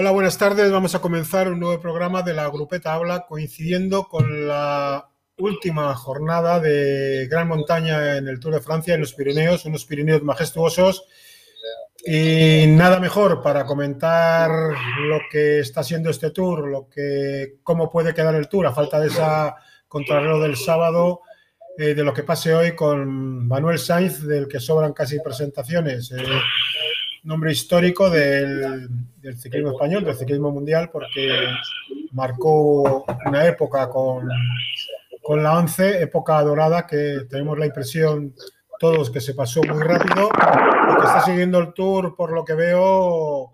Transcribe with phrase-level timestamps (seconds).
[0.00, 0.72] Hola, buenas tardes.
[0.72, 6.58] Vamos a comenzar un nuevo programa de la Grupeta Habla coincidiendo con la última jornada
[6.58, 11.04] de gran montaña en el Tour de Francia, en los Pirineos, unos Pirineos majestuosos.
[12.02, 14.50] Y nada mejor para comentar
[15.00, 18.98] lo que está siendo este tour, lo que, cómo puede quedar el tour a falta
[18.98, 19.54] de esa
[19.86, 21.20] contrarreloj del sábado,
[21.76, 26.10] eh, de lo que pase hoy con Manuel Sainz, del que sobran casi presentaciones.
[26.12, 26.24] Eh,
[27.22, 28.88] nombre histórico del,
[29.36, 31.30] ciclismo español, del ciclismo mundial, porque
[32.12, 34.28] marcó una época con,
[35.22, 38.34] con la 11, época dorada que tenemos la impresión
[38.80, 42.54] todos que se pasó muy rápido y que está siguiendo el tour, por lo que
[42.54, 43.52] veo,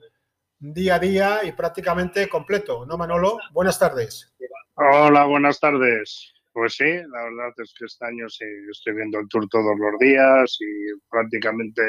[0.58, 2.86] día a día y prácticamente completo.
[2.86, 3.38] ¿No, Manolo?
[3.52, 4.32] Buenas tardes.
[4.74, 6.32] Hola, buenas tardes.
[6.52, 9.98] Pues sí, la verdad es que este año sí estoy viendo el tour todos los
[9.98, 11.82] días y prácticamente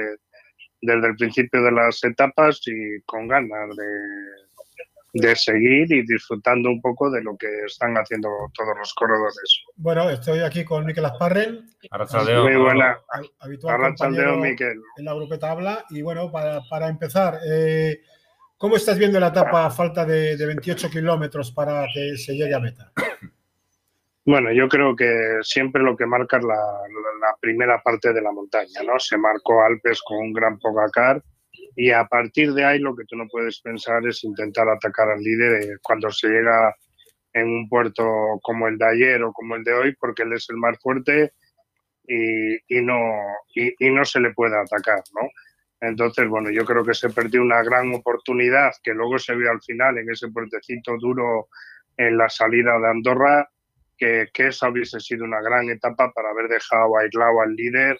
[0.81, 3.85] desde el principio de las etapas y con ganas de,
[5.13, 9.63] de seguir y disfrutando un poco de lo que están haciendo todos los corredores.
[9.75, 11.69] Bueno, estoy aquí con Miquel Asparren.
[12.43, 12.97] Muy buena.
[13.39, 14.81] Habitual compañero Miquel.
[14.97, 15.85] en la grupeta habla.
[15.89, 18.01] Y bueno, para, para empezar, eh,
[18.57, 22.53] ¿cómo estás viendo la etapa a falta de, de 28 kilómetros para que se llegue
[22.53, 22.91] a meta?
[24.27, 26.57] Bueno, yo creo que siempre lo que marca es la,
[27.39, 28.99] primera parte de la montaña, ¿no?
[28.99, 31.23] Se marcó Alpes con un gran Pogacar
[31.77, 35.21] y a partir de ahí lo que tú no puedes pensar es intentar atacar al
[35.21, 36.75] líder eh, cuando se llega
[37.31, 38.03] en un puerto
[38.41, 41.31] como el de ayer o como el de hoy, porque él es el más fuerte
[42.05, 42.99] y, no,
[43.55, 45.29] y, no se le puede atacar, ¿no?
[45.79, 49.61] Entonces, bueno, yo creo que se perdió una gran oportunidad que luego se vio al
[49.61, 51.47] final en ese puertecito duro
[51.95, 53.49] en la salida de Andorra
[53.97, 57.97] que, que esa hubiese sido una gran etapa para haber dejado aislado al líder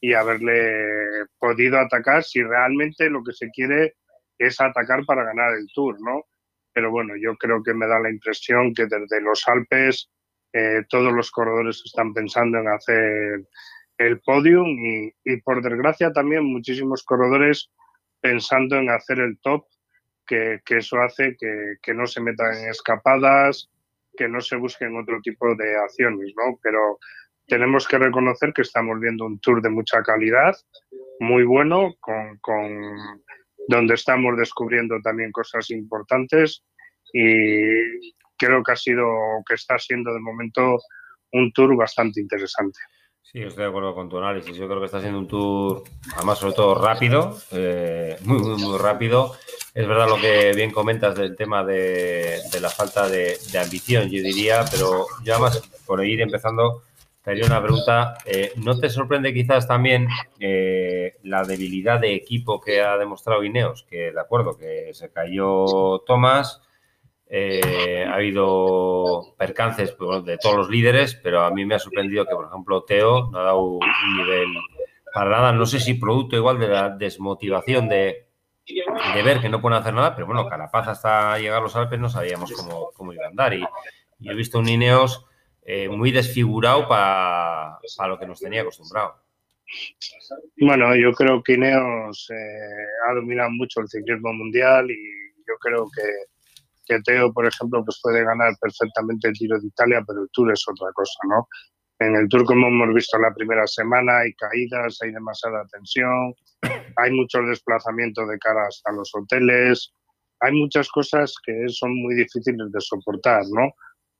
[0.00, 3.94] y haberle podido atacar si realmente lo que se quiere
[4.38, 6.24] es atacar para ganar el Tour, ¿no?
[6.72, 10.10] Pero bueno, yo creo que me da la impresión que desde los Alpes
[10.52, 13.46] eh, todos los corredores están pensando en hacer
[13.98, 14.66] el podium
[15.24, 17.70] y, por desgracia también muchísimos corredores
[18.20, 19.64] pensando en hacer el top,
[20.26, 23.70] que, que eso hace que, que, no se metan en escapadas,
[24.16, 26.58] que no se busquen otro tipo de acciones, ¿no?
[26.62, 26.98] Pero
[27.46, 30.54] tenemos que reconocer que estamos viendo un tour de mucha calidad,
[31.20, 33.22] muy bueno, con, con
[33.68, 36.64] donde estamos descubriendo también cosas importantes
[37.12, 39.06] y creo que ha sido,
[39.48, 40.78] que está siendo de momento
[41.32, 42.78] un tour bastante interesante.
[43.32, 44.56] Sí, estoy de acuerdo con tu análisis.
[44.56, 45.82] Yo creo que está siendo un tour,
[46.14, 49.32] además, sobre todo rápido, eh, muy, muy, muy rápido.
[49.74, 54.64] Es verdad lo que bien comentas del tema de, la falta de, ambición, yo diría,
[54.70, 56.84] pero yo además, por ir empezando,
[57.24, 58.16] te haría una pregunta.
[58.24, 60.06] Eh, ¿No te sorprende quizás también
[60.38, 63.84] eh, la debilidad de equipo que ha demostrado Ineos?
[63.90, 66.62] Que, de acuerdo, que se cayó Tomás,
[67.28, 72.24] eh, ha habido percances pues, de todos los líderes, pero a mí me ha sorprendido
[72.26, 74.48] que, por ejemplo, Teo no ha dado un nivel
[75.12, 75.52] para nada.
[75.52, 78.26] No sé si producto igual de la desmotivación de
[78.66, 82.00] de ver que no pueden hacer nada, pero bueno, Carapaz hasta llegar a los Alpes
[82.00, 83.54] no sabíamos cómo, cómo iba a andar.
[83.54, 83.64] Y,
[84.22, 85.24] he visto un Ineos
[85.62, 87.78] eh, muy desfigurado para,
[88.08, 89.16] lo que nos tenía acostumbrado.
[90.56, 94.96] Bueno, yo creo que Ineos eh, ha dominado mucho el ciclismo mundial y
[95.46, 96.02] yo creo que,
[96.86, 100.52] que Teo, por ejemplo, pues puede ganar perfectamente el Giro de Italia, pero el Tour
[100.52, 101.48] es otra cosa, ¿no?
[101.98, 106.34] En el Tour, como hemos visto la primera semana, hay caídas, hay demasiada tensión,
[106.96, 109.92] hay muchos desplazamientos de cara hasta los hoteles,
[110.40, 113.72] hay muchas cosas que son muy difíciles de soportar, ¿no?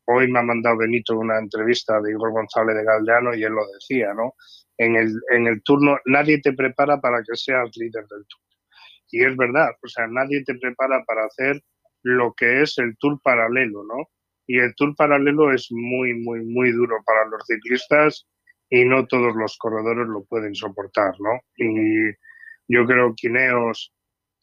[0.07, 3.63] Hoy me ha mandado Benito una entrevista de Igor González de Galdeano y él lo
[3.75, 4.35] decía, ¿no?
[4.79, 8.41] En el, en el turno nadie te prepara para que seas líder del tour.
[9.11, 11.63] Y es verdad, o sea, nadie te prepara para hacer
[12.07, 14.09] lo que es el tour paralelo, ¿no?
[14.47, 18.27] y el tour paralelo es muy, muy, muy duro para los ciclistas
[18.71, 21.41] y no todos los corredores lo pueden soportar, ¿no?
[21.57, 22.11] Y
[22.69, 23.93] yo creo que Ineos,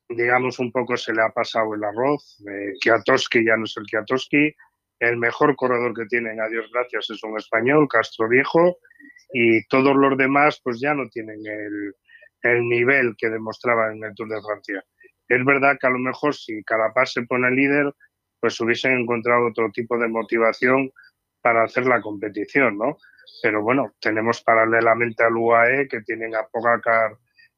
[0.09, 2.41] digamos, un poco se le ha pasado el arroz.
[2.49, 2.95] Eh, ya
[3.57, 4.53] no es el Kiatowski.
[4.99, 8.77] El mejor corredor que tienen, a Dios gracias, es un español, Castro Viejo,
[9.33, 11.95] y todos los demás pues ya no tienen el,
[12.43, 14.83] el nivel que demostraban en el Tour de Francia.
[15.27, 17.93] Es verdad que a lo mejor si Carapaz se pone líder,
[18.39, 20.91] pues hubiesen encontrado otro tipo de motivación
[21.41, 22.97] para hacer la competición, ¿no?
[23.41, 27.17] Pero bueno, tenemos paralelamente al UAE que tienen a Pogacar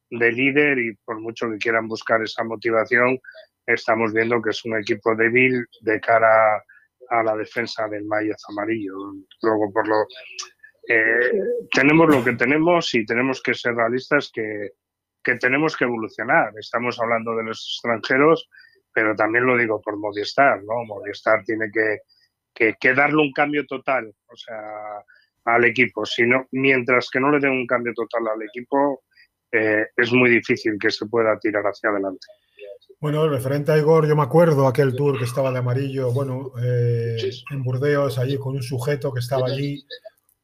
[0.09, 3.19] de líder y por mucho que quieran buscar esa motivación,
[3.65, 6.63] estamos viendo que es un equipo débil de cara
[7.09, 8.95] a la defensa del maíz amarillo.
[9.41, 10.07] Luego, por lo
[10.87, 11.31] eh,
[11.71, 14.71] tenemos lo que tenemos y tenemos que ser realistas que,
[15.25, 16.53] que tenemos que evolucionar.
[16.57, 18.47] Estamos hablando de los extranjeros,
[18.93, 20.85] pero también lo digo por Movistar, ¿no?
[20.85, 25.03] Movistar tiene que, que, darle un cambio total, o sea,
[25.45, 26.05] al equipo.
[26.05, 29.03] Si mientras que no le den un cambio total al equipo,
[29.51, 32.27] eh, es muy difícil que se pueda tirar hacia adelante.
[32.99, 37.17] Bueno, referente a Igor, yo me acuerdo aquel tour que estaba de amarillo, bueno, eh,
[37.51, 39.85] en Burdeos, allí con un sujeto que estaba allí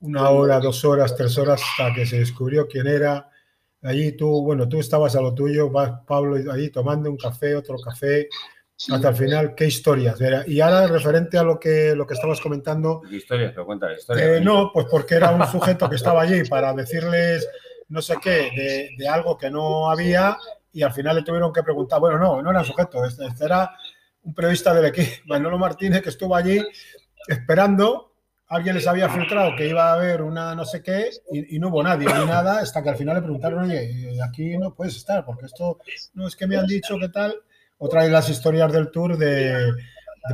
[0.02, 3.31] una hora, dos horas, tres horas, hasta que se descubrió quién era.
[3.84, 7.78] Allí tú, bueno, tú estabas a lo tuyo, vas Pablo ahí tomando un café, otro
[7.78, 8.30] café,
[8.92, 10.18] hasta el final, qué historias.
[10.48, 13.02] Y ahora, referente a lo que, lo que estabas comentando.
[13.08, 13.52] ¿Qué historias?
[13.52, 14.38] Pero cuenta la historia.
[14.38, 17.48] Eh, no, pues porque era un sujeto que estaba allí para decirles
[17.90, 20.38] no sé qué de, de algo que no había
[20.74, 23.76] y al final le tuvieron que preguntar, bueno, no, no era sujeto, este, este, era
[24.24, 26.62] un periodista del equipo, Manolo Martínez, que estuvo allí
[27.28, 28.11] esperando,
[28.52, 31.82] alguien les había filtrado que iba a haber una no sé qué y, no hubo
[31.82, 35.46] nadie ni nada, hasta que al final le preguntaron, oye, aquí no puedes estar, porque
[35.46, 35.80] esto
[36.16, 37.36] no es que me han dicho qué tal.
[37.78, 39.74] Otra de las historias del tour de,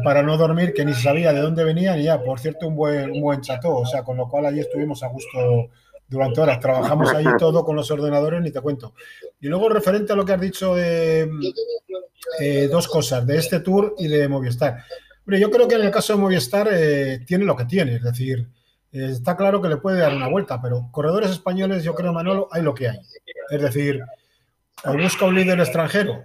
[0.04, 2.76] para no dormir, que ni se sabía de dónde venían y ya, por cierto, un
[2.76, 5.70] buen, un buen cható, o sea, con lo cual allí estuvimos a gusto
[6.10, 6.60] durante horas.
[6.60, 8.96] Trabajamos ahí todo con los ordenadores, ni te cuento.
[9.40, 11.30] Y luego, referente a lo que has dicho de
[12.42, 14.84] eh, dos cosas, de este tour y de Movistar.
[15.28, 18.02] Hombre, yo creo que en el caso de Movistar eh, tiene lo que tiene, es
[18.02, 18.48] decir,
[18.94, 22.62] está claro que le puede dar una vuelta, pero corredores españoles, yo creo, Manolo, hay
[22.62, 23.02] lo que hay.
[23.50, 24.02] Es decir,
[24.86, 26.24] o busca un líder extranjero,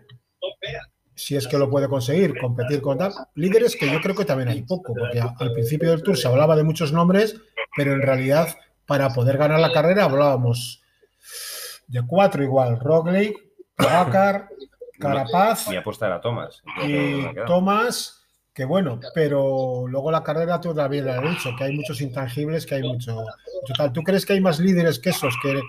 [1.17, 3.13] si es que lo puede conseguir, competir con tal.
[3.35, 6.55] Líderes que yo creo que también hay poco, porque al principio del tour se hablaba
[6.55, 7.35] de muchos nombres,
[7.77, 8.55] pero en realidad
[8.87, 10.81] para poder ganar la carrera hablábamos
[11.89, 13.37] de cuatro igual, Roglic,
[13.77, 14.49] Dakar,
[15.01, 15.67] Carapaz.
[15.67, 16.63] Mi apuesta era Thomas.
[16.87, 18.22] Y Thomas,
[18.55, 22.67] que bueno, pero luego la carrera tú también lo has dicho, que hay muchos intangibles,
[22.67, 23.25] que hay mucho,
[23.77, 23.93] tal.
[23.93, 25.35] ¿Tú crees que hay más líderes que esos?
[25.43, 25.61] Que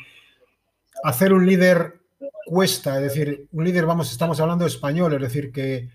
[1.04, 2.00] hacer un líder
[2.46, 5.90] cuesta, es decir, un líder, vamos, estamos hablando de español, es decir, que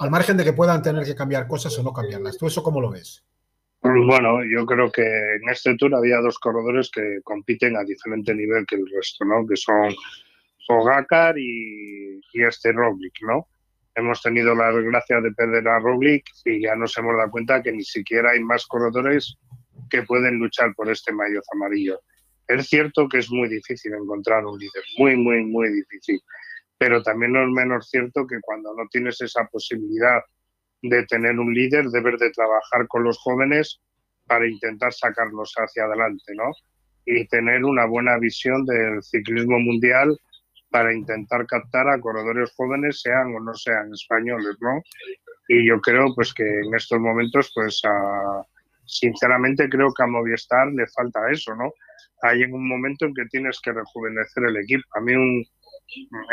[0.00, 2.36] al margen de que puedan tener que cambiar cosas o no cambiarlas.
[2.36, 3.24] ¿Tú eso cómo lo ves?
[3.80, 8.64] Bueno, yo creo que en este tour había dos corredores que compiten a diferente nivel
[8.66, 9.46] que el resto, ¿no?
[9.46, 9.94] Que son
[10.66, 13.46] Fogácar y, este Roglic, ¿no?
[13.96, 17.72] Hemos tenido la desgracia de perder a Roglic y ya nos hemos dado cuenta que
[17.72, 19.36] ni siquiera hay más corredores
[19.88, 22.00] que pueden luchar por este maillot amarillo.
[22.48, 26.20] Es cierto que es muy difícil encontrar un líder, muy, muy, muy difícil,
[26.76, 30.20] pero también no es menos cierto que cuando no tienes esa posibilidad
[30.82, 33.80] de tener un líder, deber de trabajar con los jóvenes
[34.26, 36.50] para intentar sacarlos hacia adelante, ¿no?
[37.06, 40.18] Y tener una buena visión del ciclismo mundial
[40.74, 44.82] para intentar captar a corredores jóvenes, sean o no sean españoles, ¿no?
[45.46, 47.80] Y yo creo, pues, que en estos momentos, pues,
[48.84, 51.72] sinceramente creo que a Movistar le falta eso, ¿no?
[52.22, 54.82] Hay en un momento en que tienes que rejuvenecer el equipo.
[54.96, 55.44] A mí un,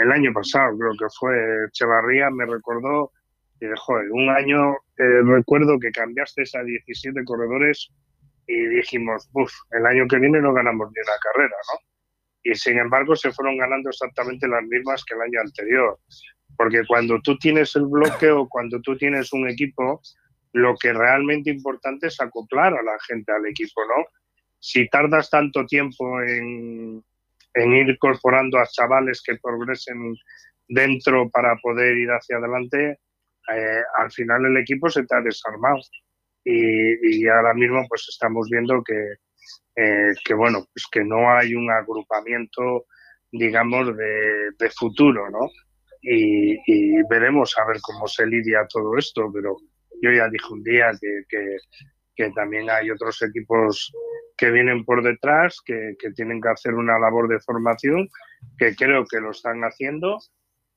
[0.01, 3.11] el año pasado, creo que fue Echevarría, me recordó
[3.59, 7.91] y joder, un año eh, recuerdo que cambiaste a 17 corredores
[8.47, 11.91] y dijimos, uff, el año que viene no ganamos ni una carrera, ¿no?
[12.43, 15.99] Y sin embargo se fueron ganando exactamente las mismas que el año anterior.
[16.57, 20.01] Porque cuando tú tienes el bloque o cuando tú tienes un equipo,
[20.53, 24.05] lo que realmente importante es acoplar a la gente al equipo, ¿no?
[24.59, 27.03] Si tardas tanto tiempo en,
[27.53, 30.15] en ir incorporando a chavales que progresen
[30.67, 32.99] dentro para poder ir hacia adelante,
[33.53, 35.79] eh, al final el equipo se te ha desarmado
[36.43, 38.93] y, ahora mismo pues estamos viendo que,
[39.75, 42.85] eh, que bueno pues que no hay un agrupamiento
[43.31, 45.49] digamos de, futuro no
[46.01, 49.57] y, veremos a ver cómo se lidia todo esto pero
[50.01, 51.55] yo ya dije un día que,
[52.15, 53.91] que, también hay otros equipos
[54.37, 58.07] que vienen por detrás que, que tienen que hacer una labor de formación
[58.57, 60.17] que creo que lo están haciendo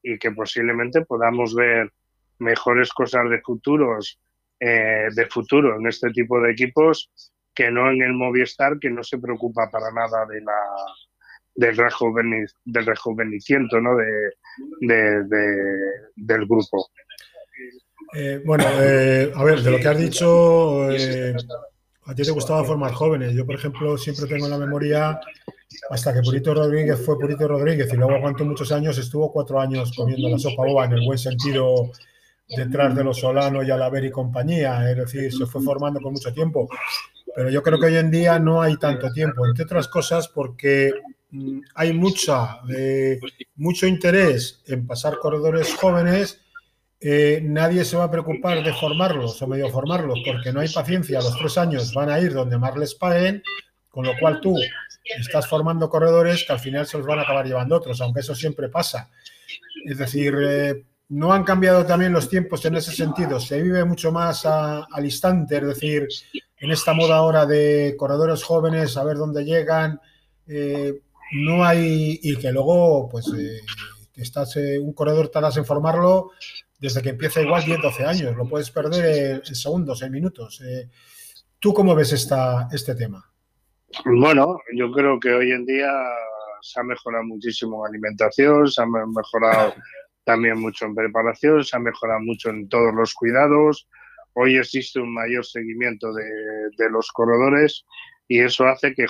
[0.03, 1.93] y que posiblemente podamos ver
[2.39, 4.21] mejores cosas de futuros
[4.61, 7.11] eh, de futuro en este tipo de equipos
[7.55, 10.53] que no en el Movistar que no se preocupa para nada de la
[11.55, 11.77] del,
[12.65, 13.97] del rejuvenecimiento ¿no?
[13.97, 15.25] de,
[16.17, 16.91] del grupo.
[18.15, 20.89] Eh, bueno, eh, a ver, de lo que has dicho,
[22.07, 23.35] a ti te gustaba formar jóvenes.
[23.35, 25.21] Yo, por ejemplo, siempre tengo en la memoria
[25.91, 29.93] hasta que Purito Rodríguez fue Purito Rodríguez y luego aguantó muchos años, estuvo cuatro años
[29.97, 31.91] comiendo la sopa boba en el buen sentido
[32.49, 36.33] detrás de los Solano y Alaver y compañía, es decir, se fue formando con mucho
[36.33, 36.69] tiempo.
[37.35, 40.93] Pero yo creo que hoy en día no hay tanto tiempo, entre otras cosas porque
[41.31, 43.19] mm, hay mucha, eh,
[43.57, 46.41] mucho interés en pasar corredores jóvenes.
[47.01, 51.19] Eh, nadie se va a preocupar de formarlos o medio formarlos porque no hay paciencia.
[51.19, 53.43] A los tres años van a ir donde más les paguen,
[53.91, 54.57] con lo cual tú
[55.19, 58.35] estás formando corredores que al final se los van a acabar llevando otros, aunque eso
[58.35, 59.11] siempre pasa.
[59.85, 63.39] Es decir, eh, no han cambiado también los tiempos en ese sentido.
[63.39, 66.09] Se vive mucho más al instante, es decir,
[66.57, 70.01] en esta moda ahora de corredores jóvenes, a ver dónde llegan.
[70.47, 72.19] Eh, no hay.
[72.23, 73.61] Y que luego, pues, eh,
[74.17, 76.31] estás, eh, un corredor tardas en formarlo
[76.79, 78.37] desde que empieza igual 10, 12 años.
[78.37, 80.63] Lo puedes perder en segundos, en minutos.
[81.59, 83.31] ¿Tú cómo ves esta, este tema?
[84.05, 85.91] Bueno, yo creo que hoy en día
[86.61, 89.75] se ha mejorado muchísimo en alimentación, se ha mejorado
[90.25, 93.89] también mucho en preparación, se ha mejorado mucho en todos los cuidados.
[94.35, 97.85] Hoy existe un mayor seguimiento de, los corredores
[98.27, 99.07] y eso hace que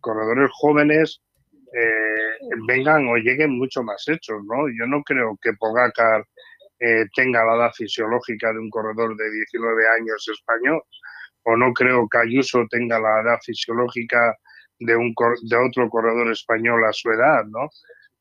[0.00, 1.22] corredores jóvenes
[1.72, 4.42] eh, vengan o lleguen mucho más hechos.
[4.44, 4.68] ¿no?
[4.68, 6.26] Yo no creo que Pogacar
[6.78, 10.82] eh, tenga la edad fisiológica de un corredor de 19 años español
[11.44, 14.36] o no creo que Ayuso tenga la edad fisiológica
[14.78, 17.44] de, un, de otro corredor español a su edad.
[17.46, 17.68] ¿no?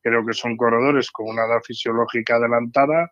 [0.02, 3.12] Creo que son corredores con una edad fisiológica adelantada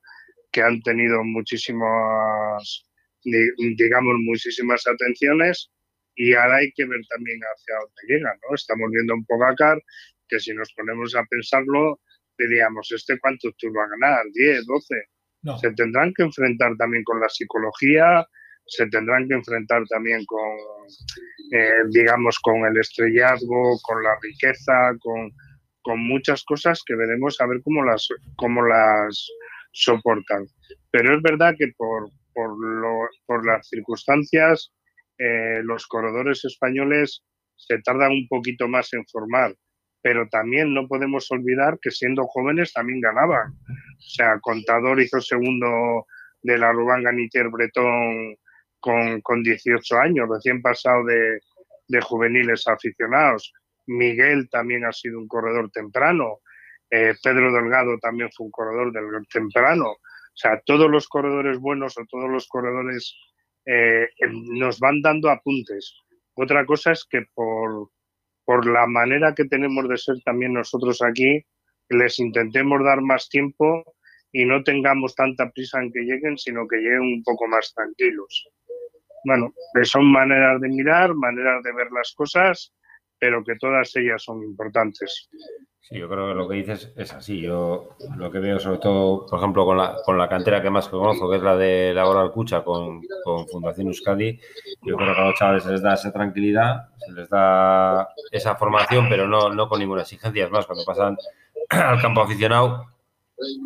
[0.51, 2.85] que han tenido muchísimas,
[3.23, 5.69] digamos, muchísimas atenciones
[6.15, 8.55] y ahora hay que ver también hacia dónde llegan, ¿no?
[8.55, 9.81] Estamos viendo un Pogacar
[10.27, 11.99] que si nos ponemos a pensarlo,
[12.37, 14.25] diríamos, ¿este cuánto tú va a ganar?
[14.33, 14.95] ¿10, 12?
[15.61, 18.27] Se tendrán que enfrentar también con la psicología,
[18.65, 20.57] se tendrán que enfrentar también con,
[21.53, 25.31] eh, digamos, con el estrellazgo, con la riqueza, con
[25.87, 29.31] con muchas cosas que veremos a ver cómo las, cómo las
[29.71, 30.45] soportan.
[30.91, 34.73] Pero es verdad que por, por, lo, por las circunstancias,
[35.17, 37.23] eh, los corredores españoles
[37.55, 39.55] se tardan un poquito más en formar,
[40.01, 43.53] pero también no podemos olvidar que siendo jóvenes también ganaban.
[43.53, 46.05] O sea, Contador hizo segundo
[46.41, 48.35] de la Ruban Ganitier Bretón
[48.81, 51.39] con, con 18 años, recién pasado de,
[51.87, 53.53] de juveniles aficionados.
[53.87, 56.39] Miguel también ha sido un corredor temprano,
[56.89, 59.89] eh, Pedro Delgado también fue un corredor del temprano.
[59.91, 63.15] O sea, todos los corredores buenos o todos los corredores
[63.65, 65.95] eh, nos van dando apuntes.
[66.35, 67.89] Otra cosa es que por,
[68.45, 71.43] por la manera que tenemos de ser también nosotros aquí,
[71.89, 73.95] les intentemos dar más tiempo
[74.31, 78.49] y no tengamos tanta prisa en que lleguen, sino que lleguen un poco más tranquilos.
[79.25, 79.53] Bueno,
[79.83, 82.73] son maneras de mirar, maneras de ver las cosas
[83.19, 85.29] pero que todas ellas son importantes.
[85.81, 87.39] Sí, yo creo que lo que dices es así.
[87.39, 90.89] Yo lo que veo, sobre todo, por ejemplo, con la, con la cantera que más
[90.89, 94.37] conozco, que es la de la Hora Alcucha con, con Fundación Euskadi,
[94.81, 98.55] yo creo que a los chavales se les da esa tranquilidad, se les da esa
[98.55, 100.45] formación, pero no, no con ninguna exigencia.
[100.45, 101.15] Es más, cuando pasan
[101.69, 102.96] al campo aficionado,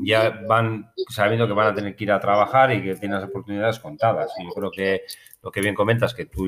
[0.04, 3.30] ya van sabiendo que van a tener que ir a trabajar y que tienen las
[3.30, 4.32] oportunidades contadas.
[4.40, 5.02] Y yo creo que
[5.42, 6.48] lo que bien comentas, que tú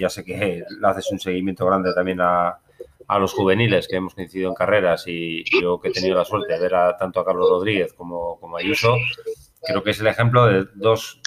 [0.00, 2.58] ya sé que le haces un seguimiento grande también a,
[3.06, 6.52] a los juveniles que hemos coincidido en carreras y yo que he tenido la suerte
[6.52, 8.96] de ver a, tanto a Carlos Rodríguez como, como a Ayuso,
[9.62, 11.20] creo que es el ejemplo de dos,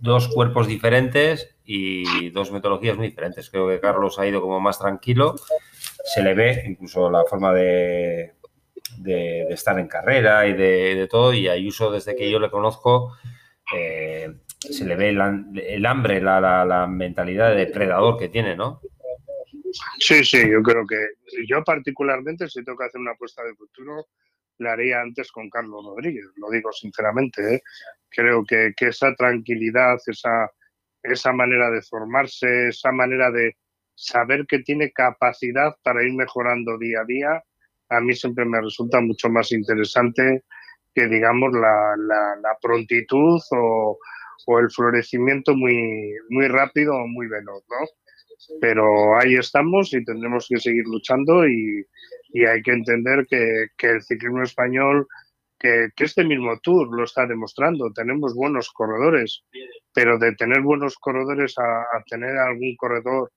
[0.00, 3.48] dos cuerpos diferentes y dos metodologías muy diferentes.
[3.48, 5.36] Creo que Carlos ha ido como más tranquilo,
[6.04, 8.34] se le ve incluso la forma de,
[9.02, 11.32] de, estar en carrera y de, todo.
[11.32, 13.16] Y Ayuso, desde que yo le conozco,
[13.74, 18.80] eh, se le ve el, hambre, la, mentalidad de depredador que tiene, ¿no?
[19.98, 20.96] Sí, sí, yo creo que
[21.46, 24.08] yo particularmente, si tengo que hacer una apuesta de futuro,
[24.58, 27.54] la haría antes con Carlos Rodríguez, lo digo sinceramente.
[27.54, 27.62] ¿eh?
[28.08, 30.50] Creo que, que, esa tranquilidad, esa,
[31.02, 33.56] esa manera de formarse, esa manera de
[33.94, 37.44] saber que tiene capacidad para ir mejorando día a día,
[37.90, 40.44] a mí siempre me resulta mucho más interesante
[40.94, 43.98] que, digamos, la, prontitud o,
[44.58, 47.86] el florecimiento muy, muy rápido o muy veloz, ¿no?
[48.60, 51.86] Pero ahí estamos y tendremos que seguir luchando y,
[52.30, 55.06] y hay que entender que, que el ciclismo español,
[55.58, 59.44] que, que, este mismo Tour lo está demostrando, tenemos buenos corredores,
[59.92, 63.30] pero de tener buenos corredores a tener algún corredor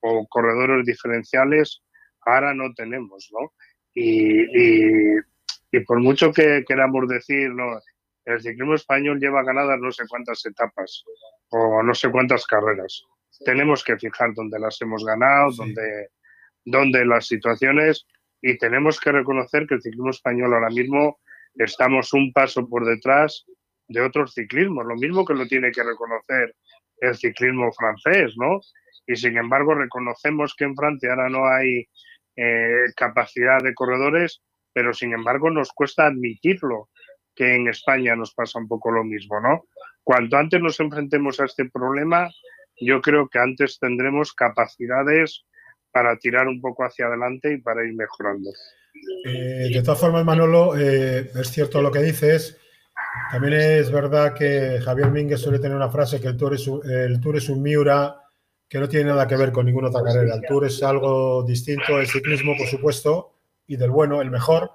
[0.00, 1.82] o corredores diferenciales,
[2.26, 3.52] ahora no tenemos, ¿no?
[3.94, 5.18] Y,
[5.72, 7.80] y, por mucho que queramos decir, no,
[8.24, 11.04] el ciclismo español lleva ganadas no sé cuántas etapas
[11.50, 13.04] o no sé cuántas carreras.
[13.44, 16.08] Tenemos que fijar dónde las hemos ganado, dónde,
[16.64, 18.06] dónde las situaciones
[18.42, 21.20] y tenemos que reconocer que el ciclismo español ahora mismo
[21.54, 23.44] estamos un paso por detrás
[23.88, 26.54] de otros ciclismos, lo mismo que lo tiene que reconocer
[26.98, 28.60] el ciclismo francés, ¿no?
[29.06, 31.88] Y sin embargo reconocemos que en Francia ahora no hay
[32.42, 34.40] eh, capacidad de corredores,
[34.72, 36.88] pero sin embargo nos cuesta admitirlo
[37.34, 39.64] que en España nos pasa un poco lo mismo, ¿no?
[40.02, 42.30] Cuanto antes nos enfrentemos a este problema,
[42.80, 45.44] yo creo que antes tendremos capacidades
[45.92, 48.50] para tirar un poco hacia adelante y para ir mejorando.
[49.26, 52.58] Eh, de todas formas, Manolo, eh, es cierto lo que dices.
[53.30, 56.80] También es verdad que Javier Mínguez suele tener una frase que el Tour es un,
[56.88, 58.19] el tour es un Miura
[58.70, 60.36] que no tiene nada que ver con ninguna otra carrera.
[60.36, 63.34] El Tour es algo distinto del ciclismo, por supuesto,
[63.66, 64.70] y del bueno, el mejor,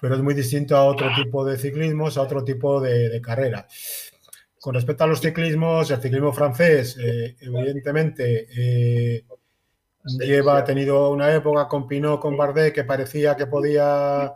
[0.00, 3.66] pero es muy distinto a otro tipo de ciclismos, a otro tipo de, de carrera.
[4.58, 9.24] Con respecto a los ciclismos, el ciclismo francés, eh, evidentemente, eh,
[10.20, 14.32] lleva, ha tenido una época con Pinot, con Bardet, que parecía que podía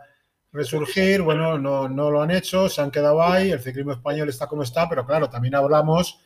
[0.51, 1.21] resurgir.
[1.21, 3.51] Bueno, no, no lo han hecho, se han quedado ahí.
[3.51, 6.19] El ciclismo español está como está, pero claro, también hablamos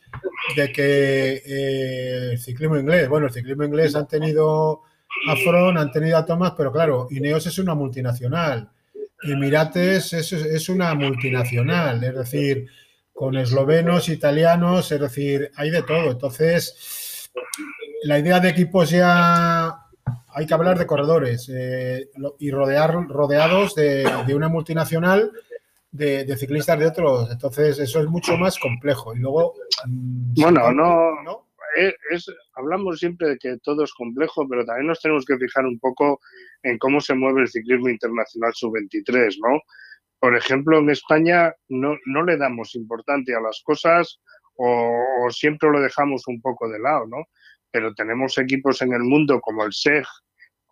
[0.56, 4.82] de que eh, el ciclismo inglés, bueno, el ciclismo inglés han tenido
[5.28, 8.68] a Fron, han tenido a Thomas, pero claro, Ineos es una multinacional.
[9.22, 12.66] Emirates es, es una multinacional, es decir,
[13.12, 16.10] con eslovenos, italianos, es decir, hay de todo.
[16.10, 17.30] Entonces,
[18.02, 19.83] la idea de equipos ya
[20.34, 25.30] hay que hablar de corredores eh, y rodear, rodeados de, de una multinacional
[25.92, 27.30] de, de, ciclistas de otros.
[27.30, 29.14] Entonces, eso es mucho más complejo.
[29.14, 29.54] Y luego.
[29.86, 31.22] Mm, bueno, no.
[31.22, 31.48] ¿no?
[31.76, 35.64] Es, es, hablamos siempre de que todo es complejo, pero también nos tenemos que fijar
[35.66, 36.20] un poco
[36.62, 39.60] en cómo se mueve el ciclismo internacional sub-23, ¿no?
[40.18, 44.20] Por ejemplo, en España no, no le damos importancia a las cosas
[44.56, 47.26] o, o, siempre lo dejamos un poco de lado, ¿no?
[47.70, 50.06] Pero tenemos equipos en el mundo como el SEG,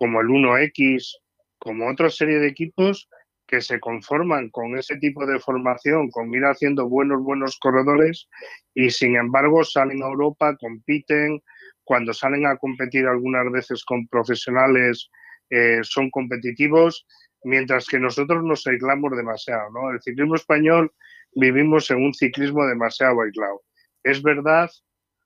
[0.03, 1.15] como el 1X,
[1.57, 3.07] como otra serie de equipos
[3.47, 8.27] que se conforman con ese tipo de formación, con ir haciendo buenos, buenos corredores
[8.73, 11.41] y sin embargo salen a Europa, compiten,
[11.85, 15.09] cuando salen a competir algunas veces con profesionales
[15.49, 17.07] eh, son competitivos,
[17.45, 19.69] mientras que nosotros nos aislamos demasiado.
[19.69, 19.89] ¿no?
[19.89, 20.91] El ciclismo español
[21.33, 23.61] vivimos en un ciclismo demasiado aislado.
[24.03, 24.69] Es verdad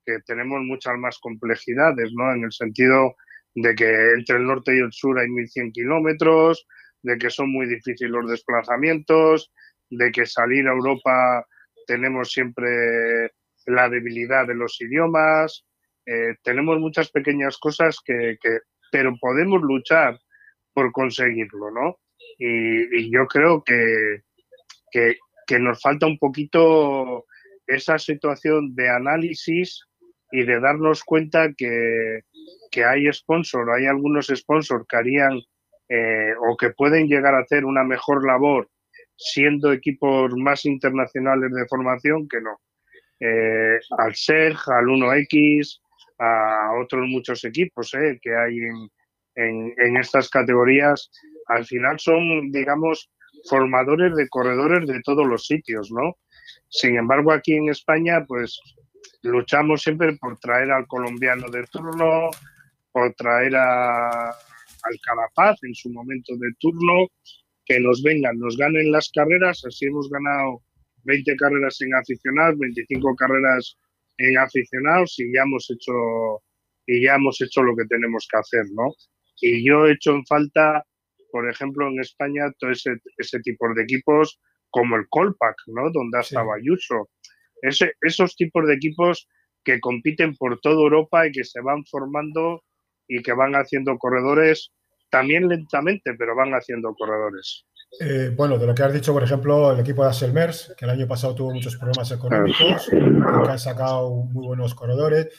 [0.06, 2.32] que tenemos muchas más complejidades, ¿no?
[2.32, 3.16] en el sentido
[3.60, 6.68] de que entre el norte y el sur hay 1.100 kilómetros,
[7.02, 9.52] de que son muy difíciles los desplazamientos,
[9.90, 11.44] de que salir a Europa
[11.88, 13.32] tenemos siempre
[13.66, 15.66] la debilidad de los idiomas,
[16.06, 18.60] eh, tenemos muchas pequeñas cosas que, que,
[18.92, 20.20] pero podemos luchar
[20.74, 21.98] por conseguirlo, ¿no?
[22.38, 24.22] Y, yo creo que,
[24.92, 27.26] que, nos falta un poquito
[27.66, 29.84] esa situación de análisis
[30.32, 32.22] y de darnos cuenta que,
[32.70, 35.40] que hay sponsor, hay algunos sponsors que harían
[35.90, 38.70] eh, o que pueden llegar a hacer una mejor labor
[39.18, 42.60] siendo equipos más internacionales de formación que no.
[43.20, 45.80] Eh, al SEG, al 1X,
[46.20, 48.90] a otros muchos equipos eh, que hay en,
[49.36, 51.10] en, en, estas categorías,
[51.48, 53.10] al final son, digamos,
[53.50, 56.18] formadores de corredores de todos los sitios, ¿no?
[56.70, 58.60] Sin embargo, aquí en España, pues
[59.24, 62.30] luchamos siempre por traer al colombiano de turno,
[62.98, 67.08] por traer a, al Calapaz en su momento de turno,
[67.64, 70.64] que nos vengan, nos ganen las carreras, así hemos ganado
[71.04, 73.78] 20 carreras en aficionados, 25 carreras
[74.18, 75.94] en aficionados y ya hemos hecho
[76.88, 78.92] y ya hemos hecho lo que tenemos que hacer, ¿no?
[79.42, 80.84] Y yo he hecho en falta,
[81.32, 84.40] por ejemplo, en España, todo ese, ese tipo de equipos
[84.72, 85.92] como el Colpac, ¿no?
[85.92, 86.62] Donde ha estado sí.
[86.62, 87.10] Ayuso.
[87.62, 89.28] Ese, esos tipos de equipos
[89.64, 92.64] que compiten por toda Europa y que se van formando
[93.08, 94.72] y que van haciendo corredores
[95.10, 97.66] también lentamente, pero van haciendo corredores.
[98.00, 100.92] Eh, bueno, de lo que has dicho, por ejemplo, el equipo de Asselmers, que el
[100.92, 105.30] año pasado tuvo muchos problemas económicos, que han sacado muy buenos corredores.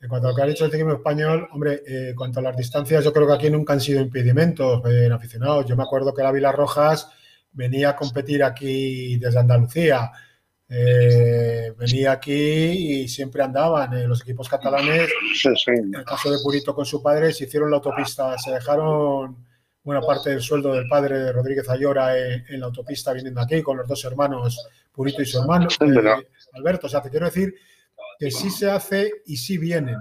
[0.00, 2.42] En cuanto a lo que ha dicho el equipo español, hombre, eh, en cuanto a
[2.42, 5.66] las distancias, yo creo que aquí nunca han sido impedimentos en aficionados.
[5.66, 7.10] Yo me acuerdo que la Vila Rojas
[7.52, 10.10] venía a competir aquí desde Andalucía.
[10.70, 12.32] Eh, venía aquí
[13.02, 15.08] y siempre andaban eh, los equipos catalanes.
[15.34, 15.70] Sí, sí.
[15.70, 19.46] En el caso de Purito con su padre, se hicieron la autopista, se dejaron
[19.82, 23.62] buena parte del sueldo del padre de Rodríguez Ayora en, en la autopista viniendo aquí
[23.62, 26.86] con los dos hermanos, Purito y su hermano, eh, Alberto.
[26.86, 27.54] O sea, te quiero decir
[28.18, 29.96] que sí se hace y sí vienen.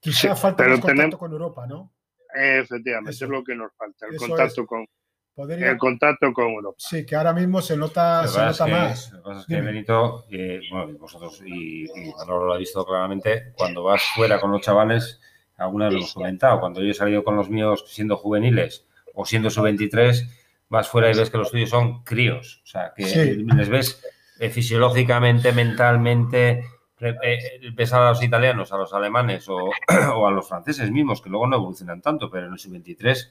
[0.00, 1.92] Quizá sí, falta más contacto tenemos- con Europa, ¿no?
[2.34, 3.26] Efectivamente, Eso.
[3.26, 4.66] es lo que nos falta, el Eso contacto es.
[4.66, 4.86] con
[5.34, 6.76] Podría- el contacto con Europa.
[6.78, 9.10] Sí, que ahora mismo se nota, se nota que- más.
[9.12, 9.60] Lo que pasa es que.
[9.60, 14.50] Benito, eh, bueno, vosotros y, y Manolo lo ha visto claramente, cuando vas fuera con
[14.52, 15.20] los chavales,
[15.56, 19.24] alguna vez lo hemos comentado, cuando yo he salido con los míos siendo juveniles o
[19.24, 20.28] siendo sub-23,
[20.68, 22.60] vas fuera y ves que los tuyos son críos.
[22.64, 23.44] O sea, que Sí.
[23.56, 24.02] les ves
[24.40, 26.64] eh, fisiológicamente, mentalmente,
[27.00, 27.38] eh,
[27.74, 29.56] ves a los italianos, a los alemanes o,
[30.16, 33.30] o a los franceses mismos, que luego no evolucionan tanto, pero en el sub-23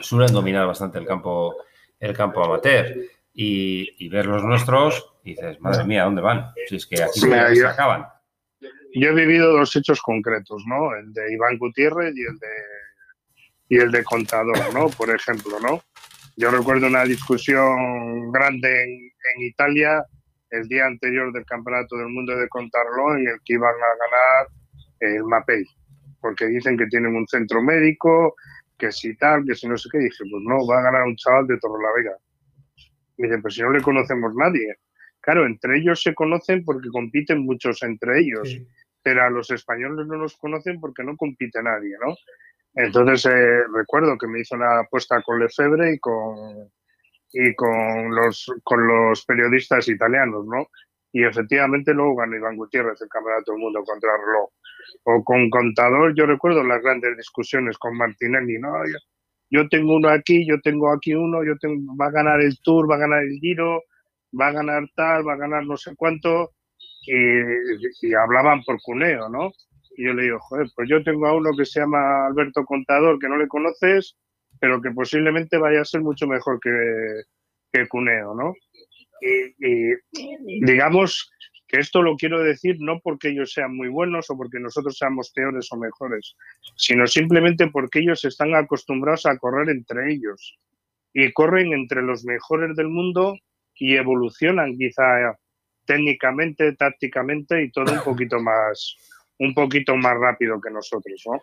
[0.00, 1.56] suelen dominar bastante el campo,
[2.00, 2.94] el campo amateur.
[3.36, 6.52] Y, y ver los nuestros, y dices, madre mía, ¿dónde van?
[6.68, 8.06] Si es que aquí Sí, se, yo- se acaban.
[8.94, 10.94] Yo he vivido dos hechos concretos, ¿no?
[10.94, 12.46] El de Iván Gutiérrez y el de
[13.70, 14.88] y el de Contador, ¿no?
[14.90, 15.82] Por ejemplo, ¿no?
[16.36, 20.04] Yo recuerdo una discusión grande en, en Italia
[20.50, 24.46] el día anterior del Campeonato del Mundo de Contarlo en el que iban a ganar
[25.00, 25.64] el MAPEI,
[26.20, 28.36] porque dicen que tienen un centro médico,
[28.78, 29.98] que si tal, que si no sé qué.
[29.98, 32.16] dije, pues no, va a ganar un chaval de Torrelavega.
[33.18, 34.76] Me dicen, pues si no le conocemos nadie.
[35.20, 38.58] Claro, entre ellos se conocen porque compiten muchos entre ellos,
[39.02, 42.14] pero a los españoles no los conocen porque no compite nadie, ¿no?
[42.74, 46.70] Entonces eh, recuerdo que me hizo una apuesta con Lefebvre y con
[47.32, 50.68] y con los con los periodistas italianos, ¿no?
[51.14, 54.50] Y efectivamente luego ganó Iván Gutiérrez el Campeonato del Mundo contra Reloj.
[55.04, 58.72] O con Contador, yo recuerdo las grandes discusiones con Martinelli, ¿no?
[59.48, 62.90] Yo, tengo uno aquí, yo tengo aquí uno, yo tengo, va a ganar el Tour,
[62.90, 63.84] va a ganar el Giro,
[64.38, 66.50] va a ganar tal, va a ganar no sé cuánto,
[67.06, 69.52] y, hablaban por cuneo, ¿no?
[69.96, 73.20] Y yo le digo, joder, pues yo tengo a uno que se llama Alberto Contador,
[73.20, 74.16] que no le conoces,
[74.58, 76.72] pero que posiblemente vaya a ser mucho mejor que,
[77.72, 78.52] que Cuneo, ¿no?
[79.24, 79.94] Y,
[80.66, 81.30] digamos
[81.66, 85.30] que esto lo quiero decir no porque ellos sean muy buenos o porque nosotros seamos
[85.30, 86.36] peores o mejores,
[86.76, 90.58] sino simplemente porque ellos están acostumbrados a correr entre ellos
[91.14, 93.38] y corren entre los mejores del mundo
[93.76, 95.38] y evolucionan quizá
[95.86, 98.96] técnicamente, tácticamente y todo un poquito más,
[99.38, 101.40] un poquito más rápido que nosotros, ¿no?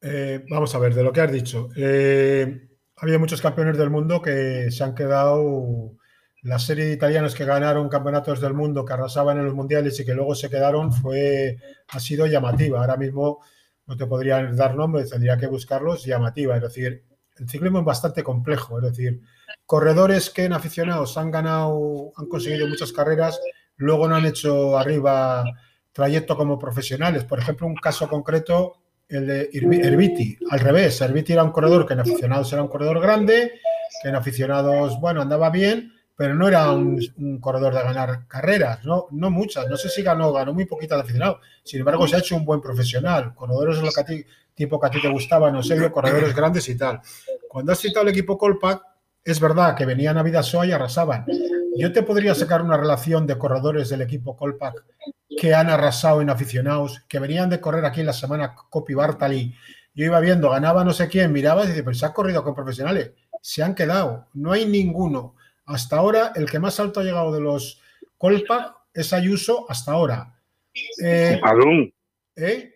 [0.00, 1.68] Eh, vamos a ver, de lo que has dicho.
[1.76, 5.96] Eh, había muchos campeones del mundo que se han quedado.
[6.42, 10.04] La serie de italianos que ganaron campeonatos del mundo, que arrasaban en los mundiales y
[10.04, 11.56] que luego se quedaron, fue,
[11.88, 12.80] ha sido llamativa.
[12.80, 13.40] Ahora mismo
[13.86, 16.56] no te podrían dar nombres, tendría que buscarlos, llamativa.
[16.56, 17.04] Es decir,
[17.36, 18.78] el ciclismo es bastante complejo.
[18.78, 19.20] Es decir,
[19.66, 23.40] corredores que en aficionados han ganado, han conseguido muchas carreras,
[23.76, 25.44] luego no han hecho arriba
[25.92, 27.22] trayecto como profesionales.
[27.22, 28.78] Por ejemplo, un caso concreto,
[29.08, 31.00] el de Herbiti, al revés.
[31.00, 33.52] Herbiti era un corredor que en aficionados era un corredor grande,
[34.02, 37.00] que en aficionados, bueno, andaba bien, pero no era un,
[37.40, 39.66] corredor de ganar carreras, no, no muchas.
[39.68, 41.40] No sé si ganó, ganó muy poquitas de aficionado.
[41.64, 43.34] Sin embargo, se ha hecho un buen profesional.
[43.34, 46.32] Corredores de lo que a ti, tipo que a ti te gustaban, no sé, corredores
[46.32, 47.00] grandes y tal.
[47.48, 48.82] Cuando has citado el equipo Colpac,
[49.24, 51.26] es verdad que venían a Vidasoa y arrasaban.
[51.76, 54.84] Yo te podría sacar una relación de corredores del equipo Colpac
[55.36, 59.56] que han arrasado en aficionados, que venían de correr aquí en la semana Copi Bartali.
[59.92, 62.54] Yo iba viendo, ganaba no sé quién, miraba y dice, pero se ha corrido con
[62.54, 63.10] profesionales.
[63.40, 64.28] Se han quedado.
[64.34, 65.34] No hay ninguno.
[65.66, 67.80] Hasta ahora, el que más alto ha llegado de los
[68.18, 70.38] Colpac es Ayuso hasta ahora.
[71.02, 71.40] Eh,
[72.36, 72.72] ¿Eh?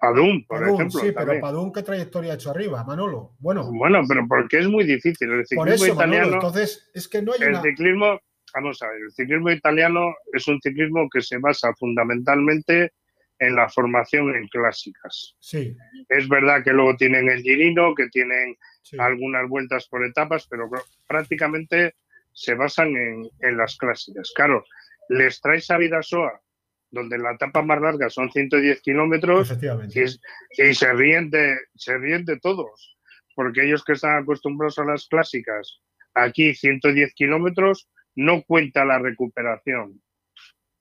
[0.00, 1.00] Padún, por ejemplo.
[1.00, 3.34] Sí, pero Padún, ¿qué trayectoria ha hecho arriba, Manolo?
[3.38, 5.30] Bueno, bueno pero porque es muy difícil.
[5.30, 6.34] El ciclismo por eso, italiano.
[6.34, 8.18] entonces, es que no hay el ciclismo,
[8.54, 12.92] vamos a ver, el ciclismo italiano es un ciclismo que se basa fundamentalmente
[13.40, 15.36] en la formación en clásicas.
[15.38, 15.76] Sí.
[16.08, 18.56] Es verdad que luego tienen el girino, que tienen
[18.98, 20.68] algunas vueltas por etapas, pero
[21.06, 21.94] prácticamente
[22.32, 24.32] se basan en, en las clásicas.
[24.34, 24.64] Claro,
[25.08, 26.40] les traes a Vidasoa
[26.90, 32.24] donde la etapa más larga son 110 kilómetros y, y, se, ríen de, se ríen
[32.24, 32.96] de todos,
[33.34, 35.80] porque ellos que están acostumbrados a las clásicas,
[36.14, 40.02] aquí 110 kilómetros, no cuenta la recuperación.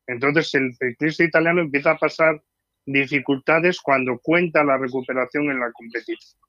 [0.07, 2.41] Entonces el ciclista italiano empieza a pasar
[2.85, 6.39] dificultades cuando cuenta la recuperación en la, competición,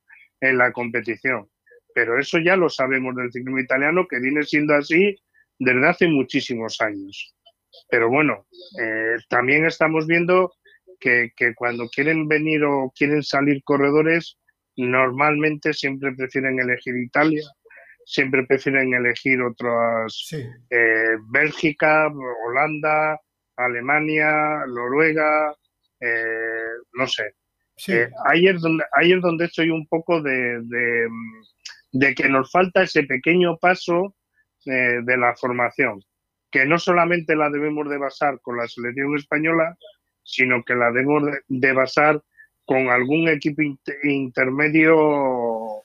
[0.41, 1.49] en la competición.
[1.95, 5.17] Pero eso ya lo sabemos del ciclismo italiano, que viene siendo así
[5.59, 7.35] desde hace muchísimos años.
[7.89, 8.47] Pero bueno,
[8.81, 10.53] eh, también estamos viendo
[10.99, 14.39] que, cuando quieren venir o quieren salir corredores,
[14.77, 17.43] normalmente siempre prefieren elegir Italia,
[18.05, 23.19] siempre prefieren elegir otras, eh, Bélgica, Holanda,
[23.57, 25.55] Alemania, Noruega,
[26.01, 27.35] eh, no sé.
[28.27, 30.61] Ahí, es donde, ahí es donde estoy un poco de,
[31.93, 34.15] de, que nos falta ese pequeño paso
[34.65, 36.03] de la formación
[36.51, 39.77] que no solamente la debemos de basar con la selección española,
[40.23, 42.23] sino que la debemos de basar
[42.65, 43.63] con algún equipo
[44.03, 45.83] intermedio,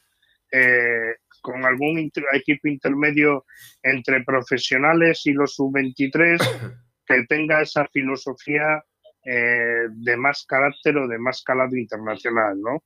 [0.52, 3.46] eh, con algún equipo intermedio
[3.84, 6.40] entre profesionales y los sub-23
[7.06, 8.84] que tenga esa filosofía
[9.28, 12.84] eh, de más carácter o de más calado internacional, ¿no?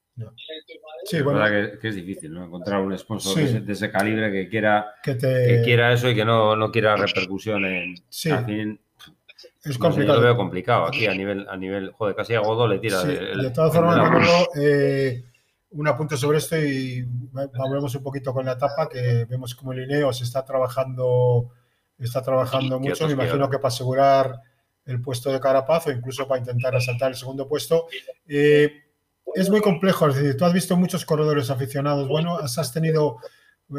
[1.03, 1.43] Sí, bueno.
[1.45, 2.45] que, que, es difícil, ¿no?
[2.45, 5.17] Encontrar un sponsor de, ese, calibre que quiera, que,
[5.65, 7.95] quiera eso y que no, no quiera repercusión en...
[8.07, 8.29] Sí.
[9.65, 10.19] es complicado.
[10.19, 13.03] lo veo complicado aquí a nivel, a nivel, joder, casi a Godó le tira.
[13.03, 15.21] de todas formas, eh,
[15.71, 19.83] un apunte sobre esto y volvemos un poquito con la etapa que vemos como el
[19.83, 21.51] INEOS está trabajando,
[21.97, 23.07] está trabajando mucho.
[23.07, 24.48] Me imagino que para asegurar
[24.89, 27.87] el puesto de Carapaz o incluso para intentar asaltar el segundo puesto.
[28.27, 28.83] Eh,
[29.35, 33.17] es muy complejo, es decir, tú has visto muchos corredores aficionados, bueno, has tenido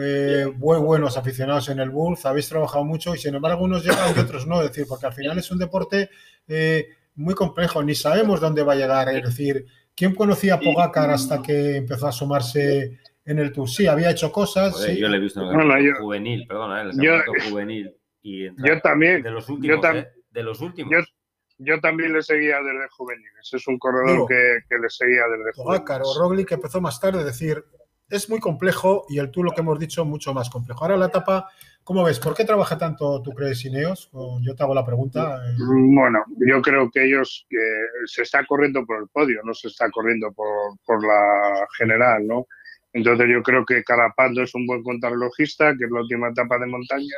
[0.00, 4.14] eh, muy buenos aficionados en el Bulls, habéis trabajado mucho y sin embargo unos llegan
[4.16, 6.10] y otros no, es decir, porque al final es un deporte
[6.46, 11.10] eh, muy complejo, ni sabemos dónde va a llegar, es decir, ¿quién conocía a Pogacar
[11.10, 13.68] hasta que empezó a sumarse en el Tour?
[13.68, 14.86] Sí, había hecho cosas.
[14.96, 17.14] Yo le he visto en el juvenil, perdona, el yo,
[17.50, 17.92] juvenil.
[18.22, 19.22] Y yo también.
[19.22, 20.08] De los últimos, yo ¿eh?
[20.30, 21.12] De los últimos.
[21.58, 23.50] Yo, también le seguía desde juveniles.
[23.52, 27.18] Es un corredor que, que, le seguía desde Pogacar o Roglic que empezó más tarde,
[27.18, 27.62] es decir,
[28.10, 30.82] es muy complejo y el tú lo que hemos dicho mucho más complejo.
[30.82, 31.48] Ahora la etapa,
[31.84, 32.18] ¿cómo ves?
[32.18, 34.10] ¿Por qué trabaja tanto, tú crees, Ineos?
[34.42, 35.40] Yo te hago la pregunta.
[35.58, 37.58] Mm, bueno, yo creo que ellos que
[38.06, 42.46] se está corriendo por el podio, no se está corriendo por, por la general, ¿no?
[42.92, 46.66] Entonces yo creo que Carapando es un buen contrarrelojista, que es la última etapa de
[46.66, 47.16] montaña,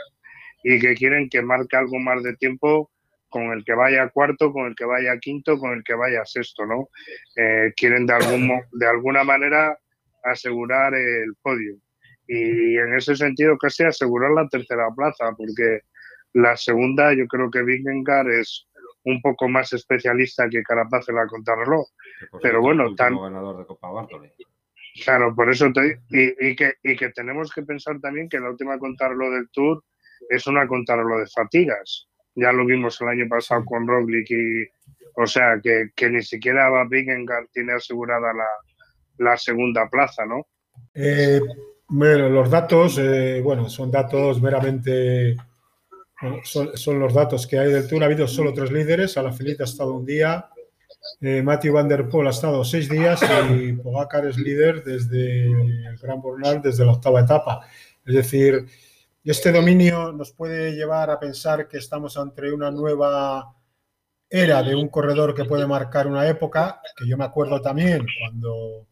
[0.62, 2.90] y que quieren que marque algo más de tiempo
[3.32, 6.64] con el que vaya cuarto, con el que vaya quinto, con el que vaya sexto,
[6.66, 6.90] ¿no?
[7.34, 9.76] Eh, quieren de, algún, de alguna manera
[10.22, 11.76] asegurar el podio.
[12.28, 15.80] Y en ese sentido casi asegurar la tercera plaza, porque
[16.34, 18.68] la segunda yo creo que Vingegaard es
[19.04, 21.86] un poco más especialista que Carapaz en la contrarreloj.
[22.42, 23.18] Pero bueno, tan...
[23.18, 24.06] ganador de Copa
[25.04, 26.00] Claro, por eso te...
[26.10, 29.82] Y, y, que, y que tenemos que pensar también que la última contrarreloj del Tour
[30.28, 32.08] es una contrarreloj de fatigas.
[32.34, 34.68] Ya lo vimos el año pasado con Roglic y...
[35.14, 38.48] O sea, que, que ni siquiera Vingegaard tiene asegurada la,
[39.18, 40.46] la segunda plaza, ¿no?
[40.94, 41.40] Eh,
[41.88, 45.36] bueno, los datos, eh, bueno, son datos meramente,
[46.44, 48.02] son, los datos que hay del Tour.
[48.02, 50.48] Ha habido solo tres líderes, Alaphilippe ha estado un día,
[51.20, 55.98] eh, Matthew Van Der Poel ha estado seis días y Pogacar es líder desde el
[56.00, 57.66] Gran Bornal, desde la octava etapa.
[58.04, 58.66] Es decir,
[59.30, 63.54] este dominio nos puede llevar a pensar que estamos ante una nueva
[64.28, 68.86] era de un corredor que puede marcar una época, que yo me acuerdo también cuando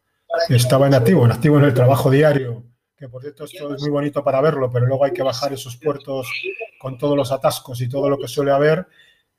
[0.49, 2.63] estaba en activo, en activo en el trabajo diario,
[2.95, 5.77] que por cierto esto es muy bonito para verlo, pero luego hay que bajar esos
[5.79, 6.31] puertos
[6.79, 8.87] con todos los atascos y todo lo que suele haber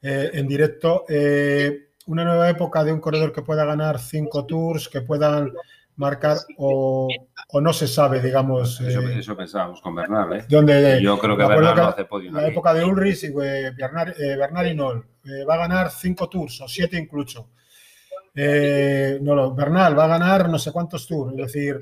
[0.02, 1.06] eh, en directo.
[1.08, 5.54] Eh, una nueva época de un corredor que pueda ganar cinco tours, que puedan
[5.96, 7.08] marcar o,
[7.60, 8.80] no se sabe, digamos.
[8.80, 10.46] Eso, eh, pensábamos con Bernal, ¿eh?
[10.48, 12.32] Donde, Yo creo que Bernal no hace podio.
[12.32, 15.06] La época de Ulrich y Bernard, Bernard y Nol.
[15.50, 17.50] va a ganar cinco tours o siete incluso.
[18.34, 21.32] Eh, no, no, Bernal va a ganar no sé cuántos tours.
[21.32, 21.80] Es decir,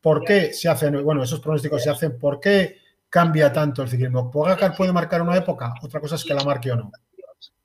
[0.00, 2.76] ¿por qué se hacen, bueno, esos pronósticos se hacen, ¿por qué
[3.08, 4.30] cambia tanto el ciclismo?
[4.30, 5.74] ¿Pogacar puede marcar una época?
[5.82, 6.92] Otra cosa es que la marque o no.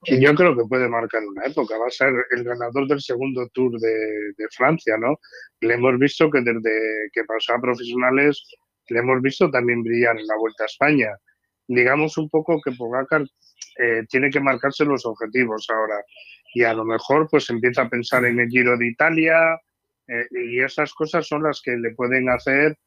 [0.05, 3.79] Yo creo que puede marcar una época, va a ser el ganador del segundo tour
[3.79, 5.17] de, Francia, ¿no?
[5.61, 8.43] Le hemos visto que desde que pasó a profesionales,
[8.89, 11.07] le hemos visto también brillar en la Vuelta a España.
[11.67, 13.23] Digamos un poco que Pogacar
[13.79, 16.03] eh, tiene que marcarse los objetivos ahora
[16.53, 19.37] y a lo mejor pues empieza a pensar en el Giro de Italia
[20.07, 22.77] eh, y esas cosas son las que le pueden hacer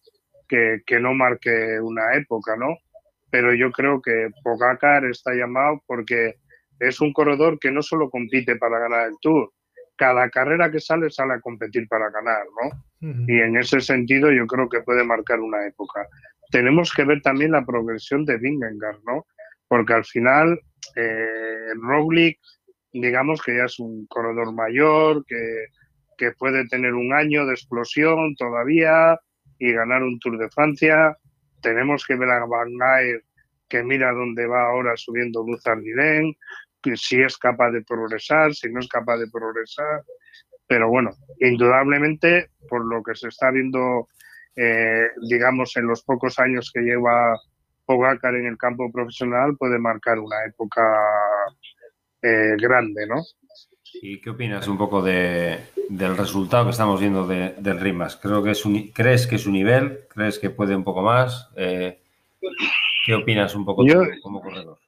[0.46, 2.76] que, que, no marque una época, ¿no?
[3.30, 6.36] Pero yo creo que Pogacar está llamado porque
[6.78, 9.52] es un corredor que no solo compite para ganar el Tour,
[9.96, 13.24] cada carrera que sale sale a competir para ganar, ¿no?
[13.28, 16.06] Y en ese sentido yo creo que puede marcar una época.
[16.50, 19.26] Tenemos que ver también la progresión de Vingegaard, ¿no?
[19.68, 20.60] Porque al final
[20.96, 22.38] eh, Roglic
[22.92, 25.66] digamos que ya es un corredor mayor, que,
[26.16, 29.18] que puede tener un año de explosión todavía
[29.58, 31.16] y ganar un Tour de Francia.
[31.60, 33.24] Tenemos que ver a Van Aert
[33.68, 36.34] que mira dónde va ahora subiendo Luz Ardiden,
[36.94, 40.02] si es capaz de progresar, si no es capaz de progresar.
[40.66, 44.08] Pero bueno, indudablemente, por lo que se está viendo,
[44.54, 47.38] eh, digamos, en los pocos años que lleva
[47.84, 50.82] Pogacar en el campo profesional, puede marcar una época
[52.20, 53.22] eh, grande, ¿no?
[54.02, 58.16] ¿Y qué opinas un poco de, del resultado que estamos viendo de, del Rimas?
[58.16, 60.00] Creo que es ¿Crees que es un nivel?
[60.08, 61.48] ¿Crees que puede un poco más?
[61.56, 62.00] Eh,
[63.06, 64.78] ¿Qué opinas un poco yo, como corredor?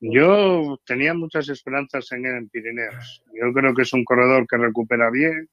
[0.00, 3.22] Yo tenía muchas esperanzas en él en Pirineos.
[3.34, 5.48] Yo creo que es un corredor que recupera bien,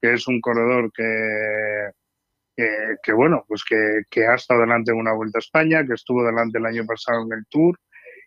[0.00, 1.90] que es un corredor que,
[3.02, 6.24] que, bueno, pues que, que, ha estado delante en una Vuelta a España, que estuvo
[6.24, 7.78] delante el año pasado en el Tour,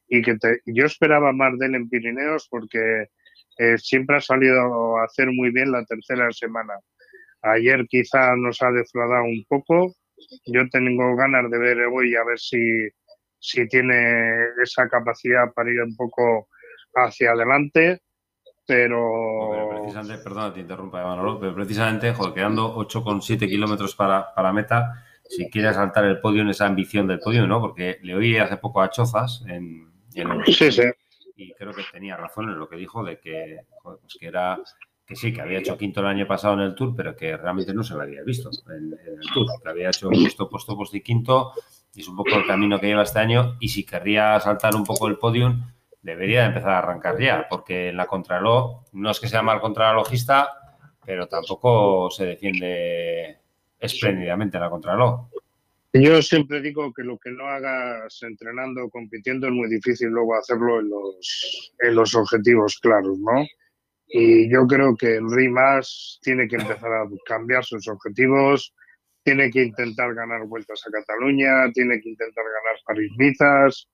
[0.08, 3.08] y que yo esperaba más de él en Pirineos porque
[3.58, 6.74] eh, siempre ha salido a hacer muy bien la tercera semana.
[7.42, 9.94] Ayer quizá nos ha defraudado un poco.
[10.46, 12.58] Yo tengo ganas de ver hoy a ver si,
[13.40, 16.50] si tiene esa capacidad para ir un poco
[16.96, 18.02] hacia adelante.
[18.68, 19.72] Pero.
[19.82, 25.50] precisamente, perdona, te interrumpa, Manolo, pero precisamente, joder, quedando 8,7 kilómetros para, para meta, si
[25.50, 27.60] quiere saltar el podio en esa ambición del podio, ¿no?
[27.62, 29.90] Porque le oí hace poco a Chozas en,
[31.36, 34.60] y, creo que tenía razón en lo que dijo de que, pues que era
[35.06, 37.74] que sí, que había hecho quinto el año pasado en el Tour, pero que realmente
[37.74, 41.02] no se lo había visto en, el Tour, que había hecho puesto, puesto, puesto y
[41.02, 41.54] quinto,
[42.02, 45.08] es un poco el camino que lleva este año, y si querría saltar un poco
[45.08, 45.64] el podium,
[46.02, 50.50] debería empezar a arrancar ya, porque en la contralog, no es que sea mal contralogista,
[51.06, 53.38] pero tampoco se defiende
[53.80, 55.28] espléndidamente en la contralog.
[55.92, 60.36] Yo siempre digo que lo que no hagas entrenando o compitiendo es muy difícil luego
[60.36, 63.44] hacerlo en los, en los objetivos claros, ¿no?
[64.08, 68.74] Y yo creo que el Mas tiene que empezar a cambiar sus objetivos,
[69.30, 73.88] tiene que intentar ganar vueltas a Cataluña, tiene que intentar ganar París-Nizas,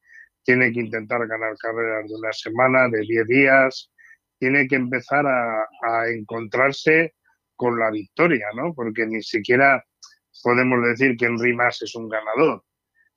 [0.45, 3.91] tiene que intentar ganar carreras de una semana, de 10 días,
[4.39, 7.15] tiene que empezar a, encontrarse
[7.57, 8.73] con la victoria, ¿no?
[8.73, 9.83] Porque ni siquiera
[10.41, 12.63] podemos decir que Henry Mas es un ganador,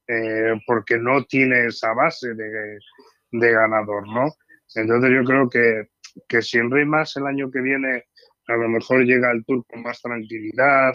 [0.09, 4.27] eh, porque no tiene esa base de, ganador, ¿no?
[4.75, 5.89] Entonces yo creo que
[6.29, 8.07] que si en más el año que viene
[8.49, 10.95] a lo mejor llega al Tour con más tranquilidad,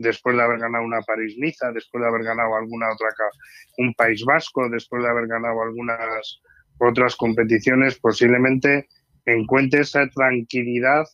[0.00, 3.08] después de haber ganado una París-Niza, después de haber ganado alguna otra,
[3.76, 6.40] un País Vasco, después de haber ganado algunas
[6.78, 8.88] otras competiciones, posiblemente
[9.26, 11.04] encuentre esa tranquilidad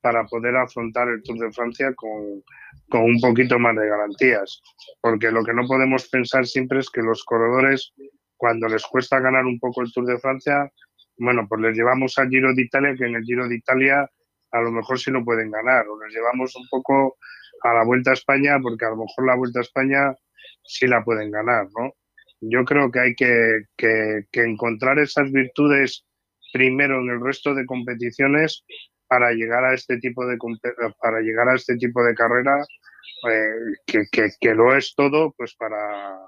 [0.00, 2.42] para poder afrontar el Tour de Francia con,
[2.88, 4.62] con un poquito más de garantías.
[5.02, 7.92] Porque lo que no podemos pensar siempre es que los corredores,
[8.38, 10.72] cuando les cuesta ganar un poco el Tour de Francia,
[11.18, 14.08] bueno, pues les llevamos al Giro de Italia, que en el Giro de Italia
[14.52, 17.18] a lo mejor sí lo pueden ganar, o les llevamos un poco
[17.62, 20.14] a la Vuelta a España, porque a lo mejor la Vuelta a España
[20.62, 21.94] sí la pueden ganar, ¿no?
[22.40, 23.64] Yo creo que hay que,
[24.32, 26.06] encontrar esas virtudes
[26.52, 28.64] primero en el resto de competiciones
[29.06, 30.38] para llegar a este tipo de
[31.00, 32.64] para llegar a este tipo de carrera
[33.28, 33.52] eh,
[33.86, 36.18] que, lo es todo pues para,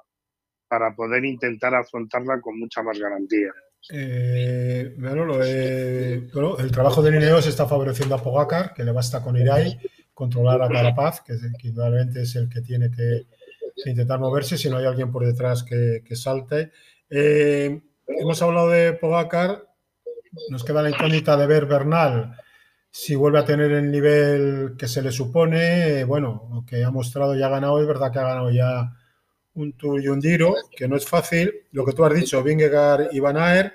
[0.69, 3.53] para poder intentar afrontarla con mucha más garantía.
[3.91, 9.79] Eh, eh el trabajo de Lineos está favoreciendo a Pogacar, que le basta con Irai
[10.15, 13.27] controlar a Carapaz, que, indudablemente es el que tiene que,
[13.85, 16.73] intentar moverse si no hay alguien por detrás que, salte.
[17.11, 19.67] Eh, hemos hablado de Pogacar,
[20.49, 22.37] nos queda la incógnita de ver Bernal
[22.91, 26.05] si vuelve a tener el nivel que se le supone.
[26.05, 28.93] bueno, lo que ha mostrado ya ha ganado, es verdad que ha ganado ya
[29.55, 31.53] un Tour y un Giro, que no es fácil.
[31.73, 33.75] Lo que tú has dicho, Vingegaard y Van Aert,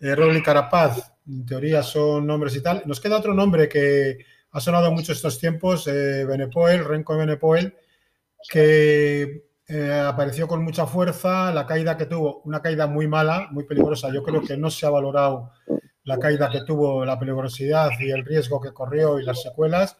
[0.00, 2.82] eh, Carapaz, en teoría son nombres y tal.
[2.86, 4.18] Nos queda otro nombre que
[4.52, 7.74] ha sonado mucho estos tiempos, eh, Benepoel, Renko Benepoel,
[8.48, 13.64] que eh, apareció con mucha fuerza, la caída que tuvo, una caída muy mala, muy
[13.64, 14.12] peligrosa.
[14.12, 15.50] Yo creo que no se ha valorado
[16.04, 19.96] la caída que tuvo, la peligrosidad y el riesgo que corrió y las secuelas.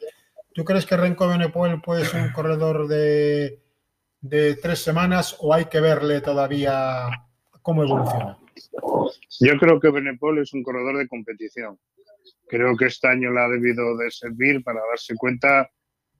[0.53, 3.63] ¿Tú crees que Renko Benepoel puede ser un corredor de
[4.23, 7.09] de tres semanas o hay que verle todavía
[7.61, 8.39] cómo evoluciona?
[9.41, 11.79] Yo creo que Benepol es un corredor de competición.
[12.49, 15.71] Creo que este año le ha debido de servir para darse cuenta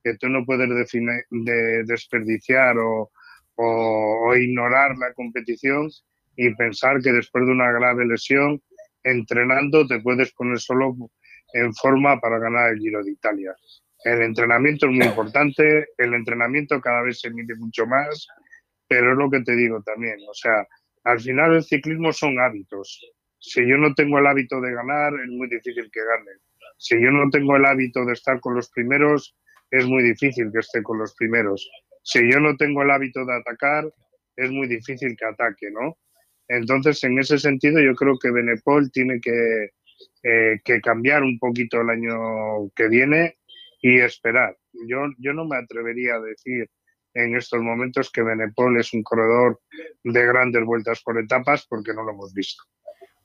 [0.03, 3.11] que tú no puedes de desperdiciar o,
[3.55, 5.89] o, ignorar la competición
[6.35, 8.61] y pensar que después de una grave lesión,
[9.03, 10.95] entrenando te puedes poner solo
[11.53, 13.55] en forma para ganar el Giro de Italia.
[14.03, 18.27] El entrenamiento es muy importante, el entrenamiento cada vez se mide mucho más,
[18.87, 20.67] pero es lo que te digo también, o sea,
[21.03, 22.99] al final el ciclismo son hábitos.
[23.39, 26.31] Si yo no tengo el hábito de ganar, es muy difícil que gane.
[26.77, 29.35] Si yo no tengo el hábito de estar con los primeros,
[29.69, 31.69] es muy difícil que esté con los primeros.
[32.03, 33.85] Si yo no tengo el hábito de atacar,
[34.35, 35.97] es muy difícil que ataque, ¿no?
[36.47, 39.69] Entonces, en ese sentido, yo creo que Benepol tiene que,
[40.23, 43.37] eh, cambiar un poquito el año que viene
[43.81, 44.55] y esperar.
[44.87, 46.69] Yo, yo no me atrevería a decir
[47.13, 49.61] en estos momentos que Benepol es un corredor
[50.03, 52.63] de grandes vueltas por etapas porque no lo hemos visto.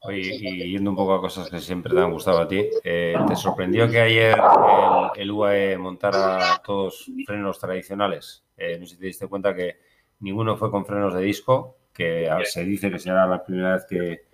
[0.01, 3.17] Oye, y yendo un poco a cosas que siempre te han gustado a ti, eh,
[3.27, 4.39] ¿te sorprendió que ayer
[5.17, 8.45] el, UAE montara todos frenos tradicionales?
[8.57, 9.79] Eh, no sé si te diste cuenta que
[10.21, 14.29] ninguno fue con frenos de disco, que se dice que será la primera vez que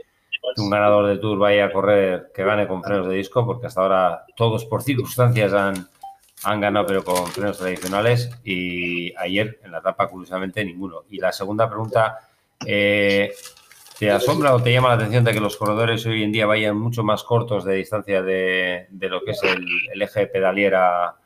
[0.58, 3.80] un ganador de Tour vaya a correr que gane con frenos de disco, porque hasta
[3.80, 5.88] ahora todos por circunstancias han,
[6.44, 11.04] han ganado pero con frenos tradicionales y ayer en la etapa curiosamente ninguno.
[11.10, 12.28] Y la segunda pregunta,
[12.66, 13.32] eh,
[13.98, 16.76] ¿te asombra o te llama la atención de que los corredores hoy en día vayan
[16.76, 21.16] mucho más cortos de distancia de, lo que es el, eje de pedaliera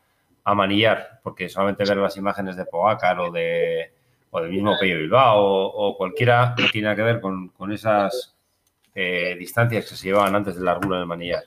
[0.44, 1.20] a manillar?
[1.22, 3.92] Porque solamente ver las imágenes de Pogacar o, de,
[4.30, 8.36] o del mismo Pello Bilbao o, cualquiera no tiene que ver con, esas
[8.94, 11.42] eh, distancias que se llevaban antes del largura del manillar.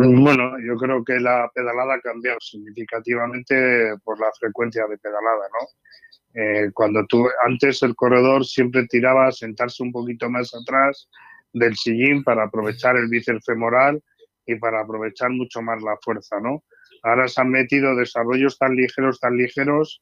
[0.00, 6.40] Bueno, yo creo que la pedalada ha cambiado significativamente por la frecuencia de pedalada, ¿no?
[6.40, 11.10] Eh, cuando tú, antes el corredor siempre tiraba a sentarse un poquito más atrás
[11.52, 14.00] del sillín para aprovechar el bíceps femoral
[14.46, 16.62] y para aprovechar mucho más la fuerza, ¿no?
[17.02, 20.00] Ahora se han metido desarrollos tan ligeros, tan ligeros,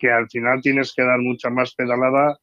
[0.00, 2.36] que al final tienes que dar mucha más pedalada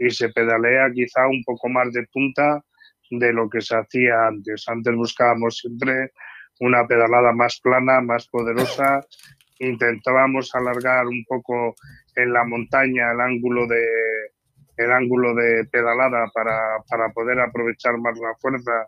[0.00, 2.64] y se pedalea quizá un poco más de punta
[3.10, 4.64] de lo que se hacía antes.
[4.66, 6.10] Antes buscábamos siempre
[6.60, 9.00] una pedalada más plana, más poderosa.
[9.58, 11.74] Intentábamos alargar un poco
[12.16, 13.84] en la montaña el ángulo de,
[14.76, 18.86] el ángulo de pedalada para, para poder aprovechar más la fuerza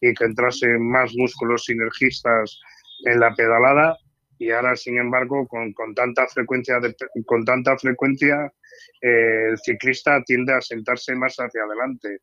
[0.00, 2.60] y que entrasen más músculos sinergistas
[3.04, 3.96] en la pedalada
[4.38, 6.94] y ahora sin embargo con, con tanta frecuencia de,
[7.26, 8.52] con tanta frecuencia
[9.00, 12.18] eh, el ciclista tiende a sentarse más hacia adelante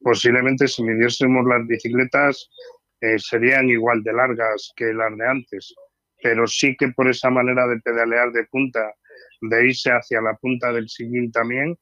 [0.00, 2.50] posiblemente si midiésemos las bicicletas
[3.00, 5.74] eh, serían igual de largas que las de antes
[6.22, 8.94] pero sí que por esa manera de pedalear de punta
[9.40, 11.78] de irse hacia la punta del sillín también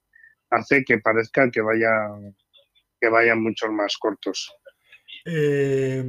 [0.51, 2.37] hace que parezca que vayan
[3.01, 4.53] que vayan muchos más cortos
[5.25, 6.05] eh,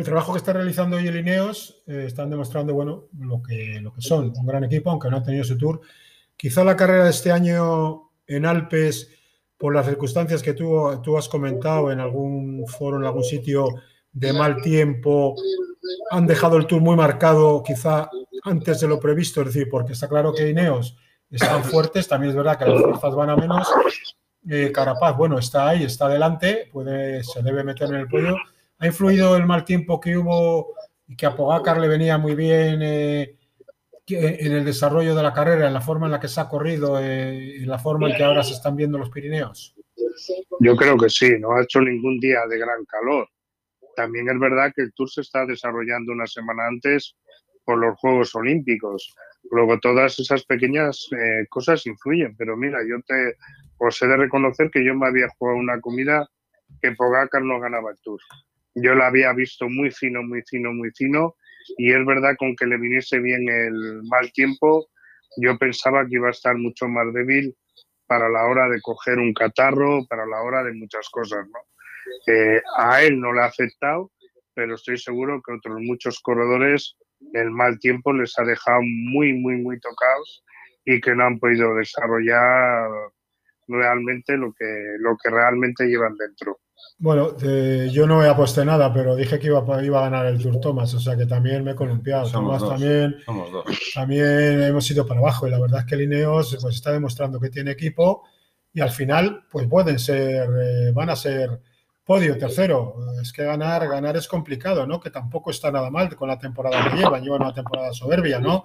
[0.00, 3.92] el trabajo que está realizando hoy el Ineos eh, están demostrando bueno, lo, que, lo
[3.92, 5.80] que son, un gran equipo, aunque no han tenido su tour.
[6.36, 9.10] Quizá la carrera de este año en Alpes,
[9.58, 13.68] por las circunstancias que tú, tú has comentado en algún foro, en algún sitio
[14.12, 15.34] de mal tiempo,
[16.10, 18.10] han dejado el tour muy marcado, quizá
[18.44, 20.96] antes de lo previsto, es decir, porque está claro que Ineos
[21.30, 23.68] están fuertes, también es verdad que las fuerzas van a menos.
[24.48, 28.36] Eh, Carapaz, bueno, está ahí, está adelante, puede, se debe meter en el podio
[28.78, 30.74] ¿Ha influido el mal tiempo que hubo
[31.06, 33.36] y que a Pogacar le venía muy bien eh,
[34.06, 36.98] en el desarrollo de la carrera, en la forma en la que se ha corrido,
[36.98, 39.74] eh, en la forma en que ahora se están viendo los Pirineos?
[40.60, 43.28] Yo creo que sí, no ha hecho ningún día de gran calor.
[44.00, 47.14] También es verdad que el Tour se está desarrollando una semana antes
[47.66, 49.14] por los Juegos Olímpicos.
[49.50, 53.36] Luego todas esas pequeñas eh, cosas influyen, pero mira, yo te
[53.76, 56.26] os he de reconocer que yo me había jugado una comida
[56.80, 58.20] que Pogacar no ganaba el Tour.
[58.74, 61.34] Yo la había visto muy fino, muy fino, muy fino,
[61.76, 64.88] y es verdad con que le viniese bien el mal tiempo,
[65.36, 67.54] yo pensaba que iba a estar mucho más débil
[68.06, 71.46] para la hora de coger un catarro, para la hora de muchas cosas.
[71.48, 71.58] ¿no?
[72.26, 74.10] Eh, a él no le ha afectado,
[74.54, 76.96] pero estoy seguro que otros muchos corredores
[77.32, 80.42] el mal tiempo les ha dejado muy, muy, muy tocados
[80.84, 82.88] y que no han podido desarrollar
[83.68, 86.58] realmente lo que, lo que realmente llevan dentro.
[86.98, 90.60] Bueno, yo no he aposté nada, pero dije que iba, iba a ganar el Tour
[90.60, 92.30] Thomas, o sea que también me he columpiado.
[92.30, 93.16] Thomas también,
[93.94, 97.48] también hemos ido para abajo y la verdad es que Lineos pues, está demostrando que
[97.48, 98.24] tiene equipo
[98.72, 101.60] y al final pues pueden ser, eh, van a ser
[102.10, 102.96] podio, tercero.
[103.22, 104.98] Es que ganar, ganar es complicado, ¿no?
[104.98, 108.64] Que tampoco está nada mal con la temporada que llevan, llevan una temporada soberbia, ¿no?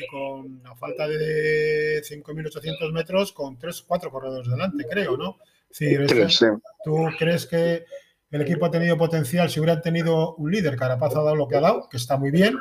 [0.00, 5.36] Y con la falta de 5.800 metros con tres, cuatro corredores delante, creo, ¿no?
[5.70, 5.94] Sí,
[6.82, 7.84] ¿Tú crees que
[8.30, 10.74] el equipo ha tenido potencial si hubieran tenido un líder?
[10.74, 12.56] Carapaz ha dado lo que ha dado, que está muy bien,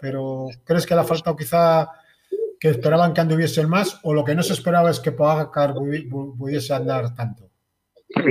[0.00, 1.90] pero ¿crees que le ha faltado quizá
[2.60, 6.72] que esperaban que anduviesen más o lo que no se esperaba es que Pogacar pudiese
[6.72, 7.51] andar tanto?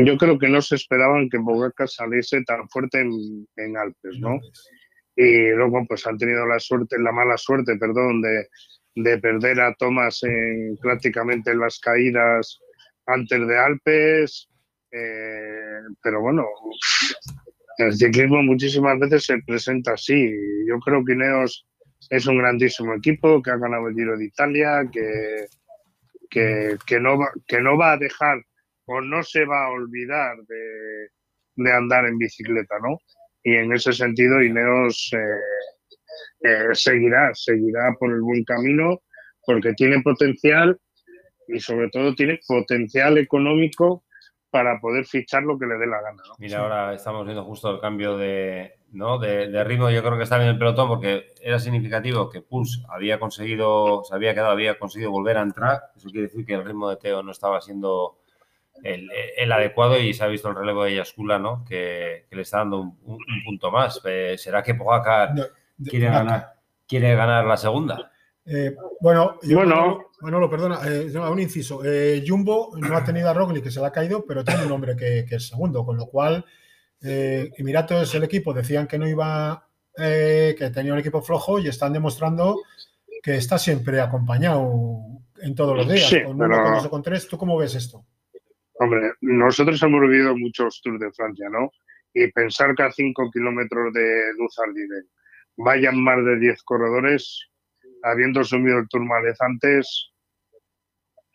[0.06, 4.40] Yo creo que no se esperaban que Pogacar saliese tan fuerte en, Alpes, ¿no?
[5.16, 8.48] Y luego pues han tenido la suerte, la mala suerte, perdón, de,
[8.96, 12.60] de perder a Thomas en, prácticamente en las caídas
[13.06, 14.50] antes de Alpes,
[14.92, 16.46] eh, pero bueno,
[17.78, 20.32] el ciclismo muchísimas veces se presenta así.
[20.68, 21.66] Yo creo que Ineos
[22.10, 25.48] es un grandísimo equipo que ha ganado el Giro de Italia, que,
[26.30, 28.42] que, no, va, que no va a dejar
[28.86, 33.00] o no se va a olvidar de, andar en bicicleta, ¿no?
[33.44, 39.02] Y en ese sentido Ineos eh, eh, seguirá, seguirá por el buen camino
[39.46, 40.80] porque tiene potencial
[41.48, 44.04] y sobre todo tiene potencial económico
[44.52, 46.22] para poder fichar lo que le dé la gana.
[46.38, 49.18] Mira, ahora estamos viendo justo el cambio de, ¿no?
[49.18, 49.90] de, ritmo.
[49.90, 54.14] Yo creo que está en el pelotón porque era significativo que Pulse había conseguido, se
[54.14, 55.80] había quedado, había conseguido volver a entrar.
[55.96, 58.20] Eso quiere decir que el ritmo de Teo no estaba siendo
[58.84, 61.64] el, adecuado y se ha visto el relevo de Yascula, ¿no?
[61.68, 62.98] Que, le está dando un,
[63.46, 64.02] punto más.
[64.06, 65.34] Eh, ¿Será que Pogacar
[65.84, 66.54] quiere, ganar,
[66.88, 68.12] quiere ganar la segunda?
[68.46, 69.38] Eh, bueno,
[70.22, 71.82] bueno, lo perdona, eh, un inciso.
[71.86, 74.72] Eh, Jumbo no ha tenido a Roglic, que se le ha caído, pero tiene un
[74.72, 76.44] hombre que, es segundo, con lo cual
[77.04, 81.94] Emiratos es el equipo, decían que no iba, que tenía un equipo flojo y están
[81.94, 82.62] demostrando
[83.24, 85.00] que está siempre acompañado
[85.42, 87.28] en todos los días, con uno, con dos con tres.
[87.28, 88.06] ¿Tú cómo ves esto?
[88.82, 91.70] Hombre, nosotros hemos vivido muchos Tours de Francia, ¿no?
[92.16, 94.56] Y pensar que a 5 kilómetros de Luz
[95.58, 97.48] vayan más de 10 corredores,
[98.02, 100.12] habiendo sumido el Tourmalet antes,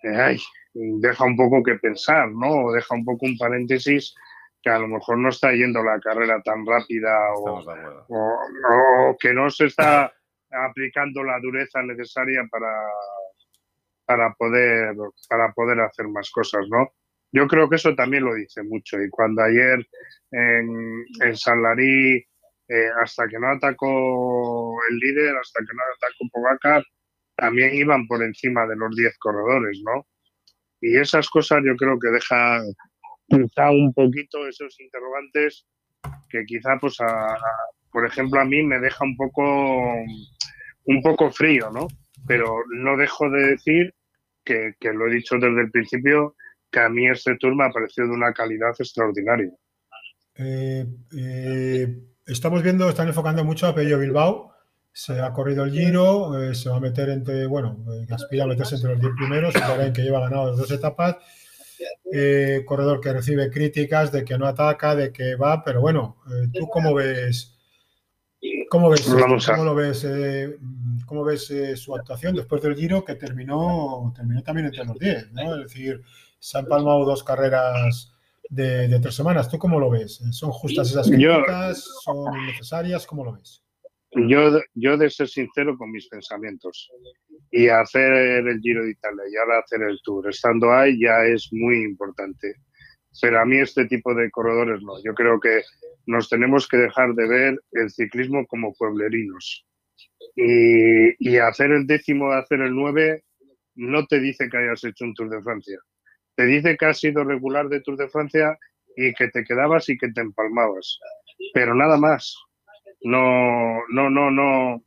[0.02, 0.36] eh,
[0.74, 2.72] deja un poco que pensar, ¿no?
[2.72, 4.12] deja un poco un paréntesis
[4.60, 9.66] que a lo mejor no está yendo la carrera tan rápida o, que no se
[9.66, 10.12] está
[10.50, 12.72] aplicando la dureza necesaria para,
[14.04, 14.96] para, poder,
[15.28, 16.90] para poder hacer más cosas, ¿no?
[17.32, 19.00] Yo creo que eso también lo dice mucho.
[19.00, 19.86] Y cuando ayer
[20.30, 22.24] en, en San Larí,
[22.68, 26.84] eh, hasta que no atacó el líder, hasta que no atacó Pogacar,
[27.36, 30.06] también iban por encima de los 10 corredores, ¿no?
[30.80, 32.62] Y esas cosas yo creo que dejan
[33.28, 35.66] quizá un poquito esos interrogantes
[36.28, 36.96] que quizá, pues,
[37.92, 39.94] por ejemplo, a mí me deja un poco,
[40.84, 41.88] un poco frío, ¿no?
[42.26, 43.94] Pero no dejo de decir
[44.44, 46.34] que, que lo he dicho desde el principio,
[46.76, 49.50] que a mí este tour me ha parecido de una calidad extraordinaria.
[50.34, 50.84] Eh,
[51.16, 54.52] eh, estamos viendo, están enfocando mucho a Pello Bilbao.
[54.92, 58.74] Se ha corrido el Giro, eh, se va a meter entre, bueno, aspira a meterse
[58.74, 59.54] entre los 10 primeros,
[59.94, 61.16] que lleva ganado las dos etapas.
[62.66, 66.18] corredor que recibe críticas de que no ataca, de que va, pero bueno,
[66.52, 67.54] ¿tú cómo ves?
[68.68, 70.06] ¿Cómo ves, ¿cómo lo ves,
[71.06, 75.32] cómo ves su actuación después del Giro que terminó, terminó también entre los 10?
[75.32, 75.56] ¿no?
[75.56, 76.02] Es decir,
[76.38, 78.16] se han palmado dos carreras
[78.48, 79.48] de, tres semanas.
[79.50, 80.20] ¿Tú cómo lo ves?
[80.30, 81.84] ¿Son justas esas críticas?
[82.02, 83.06] ¿Son innecesarias?
[83.06, 83.62] ¿Cómo lo ves?
[84.12, 86.90] Yo, yo de ser sincero con mis pensamientos
[87.50, 91.48] y hacer el Giro de Italia y ahora hacer el Tour, estando ahí ya es
[91.52, 92.54] muy importante.
[93.20, 95.02] Pero a mí este tipo de corredores no.
[95.02, 95.62] Yo creo que
[96.06, 99.66] nos tenemos que dejar de ver el ciclismo como pueblerinos.
[100.34, 103.24] Y, y hacer el décimo, hacer el nueve,
[103.74, 105.78] no te dice que hayas hecho un Tour de Francia
[106.36, 108.58] te dice que has sido regular de Tour de Francia
[108.96, 110.98] y que te quedabas y que te empalmabas.
[111.52, 112.36] Pero nada más.
[113.02, 114.82] No, no, no, no.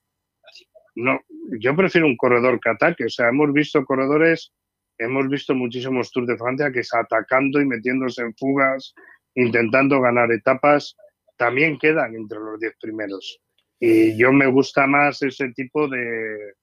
[0.95, 1.19] No,
[1.59, 3.05] yo prefiero un corredor que ataque.
[3.05, 4.51] O sea, hemos visto corredores,
[4.97, 8.93] hemos visto muchísimos Tours de Francia que es atacando y metiéndose en fugas,
[9.35, 10.95] intentando ganar etapas,
[11.37, 13.39] también quedan entre los diez primeros.
[13.79, 16.53] Y yo me gusta más ese tipo de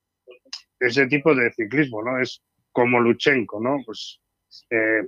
[0.80, 2.20] ese tipo de ciclismo, ¿no?
[2.20, 3.78] Es como Luchenko, ¿no?
[3.86, 4.20] Pues
[4.70, 5.02] eh,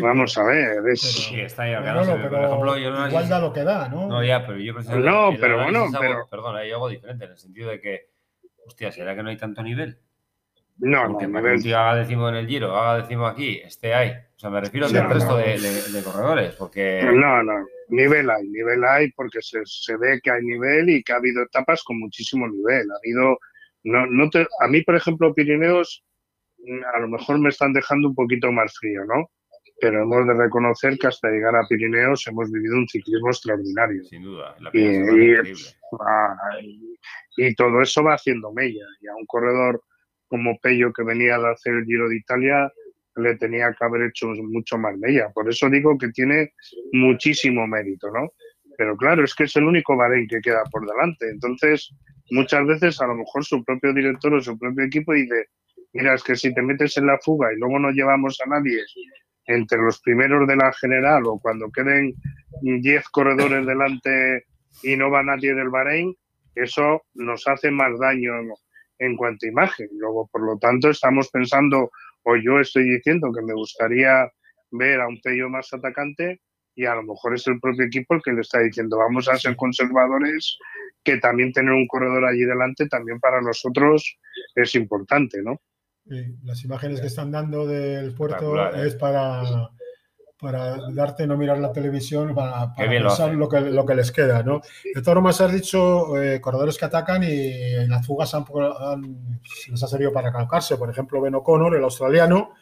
[0.00, 0.96] vamos a ver.
[0.96, 4.08] Sí, está ahí, no, no, por ejemplo, yo no igual da lo que da, ¿no?
[4.08, 6.26] No, ya, pero yo No, pero bueno, pero...
[6.28, 8.10] Perdón, hay algo diferente en el sentido de que,
[8.66, 9.98] hostia, ¿será que no hay tanto nivel?
[10.78, 14.10] No, Porque no, tío haga décimo en el Giro, haga décimo aquí, esté ahí.
[14.10, 17.00] O sea, me refiero al resto de, de, corredores, porque...
[17.02, 17.54] No, no,
[17.88, 21.42] nivel hay, nivel hay porque se, se, ve que hay nivel y que ha habido
[21.44, 22.90] etapas con muchísimo nivel.
[22.90, 23.38] Ha habido...
[23.84, 26.04] No, no te, a mí, por ejemplo, Pirineos
[26.94, 29.30] a lo mejor me están dejando un poquito más frío, ¿no?
[29.80, 34.04] Pero hemos de reconocer que hasta llegar a Pirineos hemos vivido un ciclismo extraordinario.
[34.04, 34.56] Sin duda.
[36.00, 36.96] ah, y,
[37.36, 38.86] y, todo eso va haciendo mella.
[39.00, 39.82] Y a un corredor
[40.28, 42.72] como Pello que venía de hacer el Giro de Italia
[43.16, 45.30] le tenía que haber hecho mucho más mella.
[45.34, 46.52] Por eso digo que tiene
[46.92, 48.30] muchísimo mérito, ¿no?
[48.76, 51.28] Pero claro, es que es el único Bahrein que queda por delante.
[51.30, 51.90] Entonces,
[52.30, 55.46] muchas veces a lo mejor su propio director o su propio equipo dice,
[55.92, 58.82] Mira, es que si te metes en la fuga y luego no llevamos a nadie
[59.46, 62.14] entre los primeros de la general o cuando queden
[62.62, 64.44] 10 corredores delante
[64.82, 66.14] y no va nadie del Bahrein,
[66.54, 68.32] eso nos hace más daño
[68.98, 69.88] en cuanto a imagen.
[69.92, 71.90] Luego, por lo tanto, estamos pensando,
[72.22, 74.30] o yo estoy diciendo que me gustaría
[74.70, 76.40] ver a un Pello más atacante
[76.74, 79.36] y a lo mejor es el propio equipo el que le está diciendo, vamos a
[79.36, 80.58] ser conservadores,
[81.02, 84.18] que también tener un corredor allí delante también para nosotros
[84.54, 85.60] es importante, ¿no?
[86.44, 89.70] Las imágenes que están dando del puerto es para,
[90.38, 94.42] para darte no mirar la televisión, para, pensar lo, que, lo que les queda.
[94.42, 94.60] ¿no?
[94.84, 98.44] De todas formas, has dicho eh, corredores que atacan y en las fugas han,
[99.68, 100.76] les ha servido para colocarse.
[100.76, 102.54] Por ejemplo, Ben O'Connor, el australiano,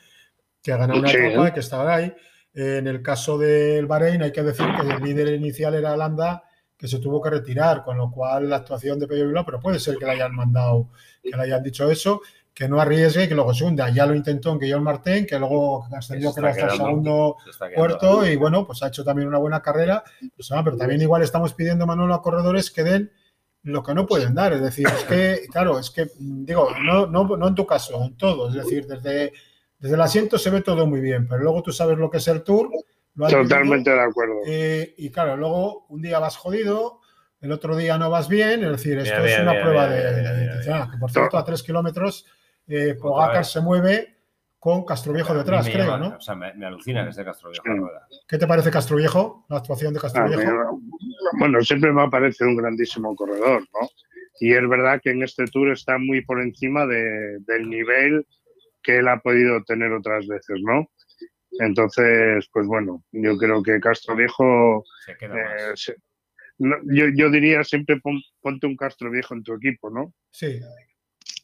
[0.62, 2.14] que ha ganado una etapa y que estaba ahí.
[2.54, 6.44] en el caso del Bahrein, hay que decir que el líder inicial era Landa,
[6.76, 9.78] que se tuvo que retirar, con lo cual la actuación de Pello Bilbao, pero puede
[9.78, 10.88] ser que le hayan mandado,
[11.22, 12.22] que le hayan dicho eso
[12.54, 13.90] que no arriesgue y que luego se hunda.
[13.90, 17.36] Ya lo intentó en Guillaume Martín, que luego ascendió creo hasta el segundo
[17.74, 20.04] puerto y bueno, pues ha hecho también una buena carrera.
[20.36, 23.10] Pues, ah, pero también igual estamos pidiendo, Manolo, a corredores que den
[23.64, 24.52] lo que no pueden dar.
[24.52, 28.16] Es decir, es que, claro, es que, digo, no, no, no en tu caso, en
[28.16, 28.48] todo.
[28.48, 29.32] Es decir, desde,
[29.80, 32.28] desde el asiento se ve todo muy bien, pero luego tú sabes lo que es
[32.28, 32.70] el tour.
[33.16, 34.34] Totalmente de acuerdo.
[34.46, 37.00] Eh, y claro, luego un día vas jodido,
[37.40, 41.10] el otro día no vas bien, es decir, esto es una prueba de, que por
[41.10, 42.26] cierto, a tres kilómetros
[42.66, 44.14] eh, Pogacar se mueve
[44.58, 46.16] con Castroviejo detrás, creo, ¿no?
[46.16, 47.64] O sea, me, alucina que esté Castroviejo.
[48.26, 50.80] ¿Qué te parece Castroviejo, la actuación de Castroviejo?
[51.38, 53.88] bueno, siempre me ha parecido un grandísimo corredor, ¿no?
[54.40, 58.26] Y es verdad que en este Tour está muy por encima del nivel
[58.82, 60.88] que él ha podido tener otras veces, ¿no?
[61.60, 64.84] Entonces, pues bueno, yo creo que Castroviejo
[65.74, 65.94] se,
[66.58, 68.00] yo, diría siempre
[68.40, 70.14] ponte un Castro Viejo en tu equipo, ¿no?
[70.30, 70.60] Sí,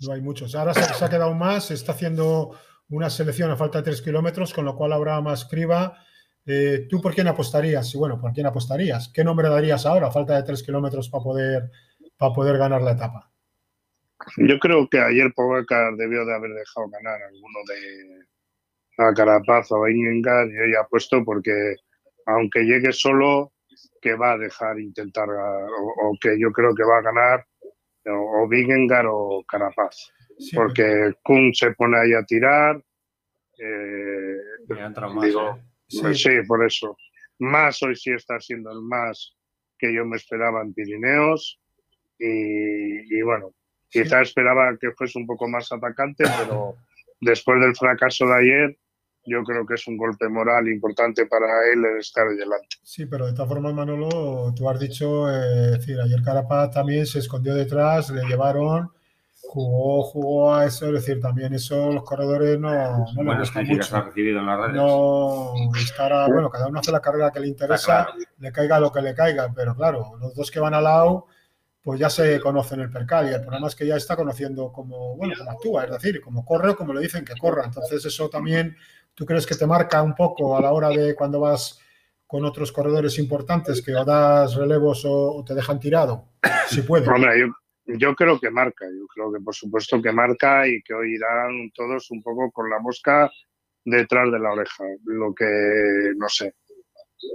[0.00, 0.54] no hay muchos.
[0.54, 2.56] Ahora se, ha quedado más, se está haciendo
[2.88, 5.98] una selección a falta de tres kilómetros, con lo cual habrá más criba.
[6.46, 7.94] Eh, ¿Tú por quién apostarías?
[7.94, 9.10] Bueno, ¿por quién apostarías?
[9.14, 11.70] ¿Qué nombre darías ahora a falta de tres kilómetros para poder,
[12.16, 13.30] para poder ganar la etapa?
[14.36, 18.30] Yo creo que ayer Pogacar debió de haber dejado ganar alguno de
[18.98, 21.76] a Carapaz o a Ingengar y hoy apuesto porque
[22.26, 23.52] aunque llegue solo,
[24.00, 27.46] que va a dejar intentar, o, que yo creo que va a ganar
[28.06, 30.12] o, o o Carapaz.
[30.54, 32.82] porque Kun se pone ahí a tirar.
[33.58, 34.36] Eh,
[35.22, 36.14] digo, ¿eh?
[36.14, 36.30] sí.
[36.46, 36.96] por eso.
[37.38, 39.36] Más hoy sí está siendo el más
[39.78, 41.60] que yo me esperaba en Pirineos.
[42.18, 43.54] Y, bueno,
[43.88, 46.76] quizá esperaba que fuese un poco más atacante, pero
[47.20, 48.78] después del fracaso de ayer,
[49.24, 52.76] yo creo que es un golpe moral importante para él el estar delante.
[52.82, 57.18] Sí, pero de todas formas, Manolo, tú has dicho, eh, decir, ayer Carapaz también se
[57.18, 58.90] escondió detrás, le llevaron,
[59.42, 64.02] jugó, jugó a eso, es decir, también eso los corredores no, no bueno, les mucho.
[64.02, 64.76] recibido en las redes.
[64.76, 68.08] No estará, bueno, cada uno hace la carrera que le interesa,
[68.38, 71.26] le caiga lo que le caiga, pero claro, los dos que van al lado
[71.82, 75.16] pues ya se conocen el percal y el problema es que ya está conociendo cómo,
[75.16, 77.64] bueno, cómo actúa, es decir, cómo corre o como le dicen que corra.
[77.64, 78.76] Entonces eso también
[79.14, 81.78] ¿Tú crees que te marca un poco a la hora de cuando vas
[82.26, 86.28] con otros corredores importantes que o das relevos o, te dejan tirado?
[86.68, 87.08] Si puede.
[87.08, 87.46] Hombre,
[87.84, 91.70] yo, creo que marca, yo creo que por supuesto que marca y que hoy irán
[91.74, 93.30] todos un poco con la mosca
[93.84, 94.84] detrás de la oreja.
[95.04, 96.54] Lo que, no sé,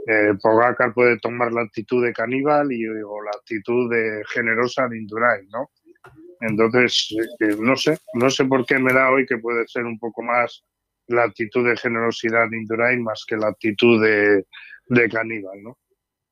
[0.07, 4.97] eh, Pogacar puede tomar la actitud de caníbal y o la actitud de generosa de
[4.97, 5.71] Indurain, ¿no?
[6.41, 9.97] Entonces, eh, no sé, no sé por qué me da hoy que puede ser un
[9.97, 10.63] poco más
[11.07, 14.45] la actitud de generosidad de Indurain más que la actitud de,
[14.88, 15.77] de caníbal, ¿no?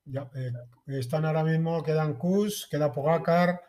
[0.04, 0.52] Ya, eh,
[0.98, 3.62] están ahora mismo, quedan Kus, queda Pogacar,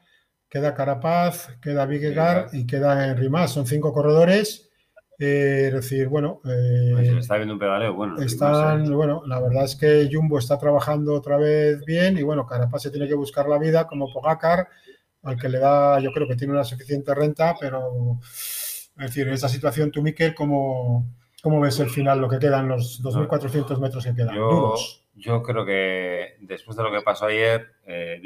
[0.49, 3.53] queda Carapaz, queda Vigegar y queda Más.
[3.53, 4.69] Son cinco corredores.
[5.18, 6.41] Eh, es decir, bueno.
[6.45, 8.20] Eh, está viendo un pedaleo, bueno.
[8.22, 12.84] Están, bueno, la verdad es que Jumbo está trabajando otra vez bien y bueno, Carapaz
[12.84, 14.68] se tiene que buscar la vida como Pogacar,
[15.24, 19.34] al que le da, yo creo que tiene una suficiente renta, pero es decir, en
[19.34, 21.05] esa situación, tú, Miquel, ¿cómo,
[21.41, 24.36] cómo ves el final, lo que quedan, los 2.400 metros que quedan?
[24.36, 24.76] Yo,
[25.16, 28.22] yo creo que después de lo que pasó ayer, eh,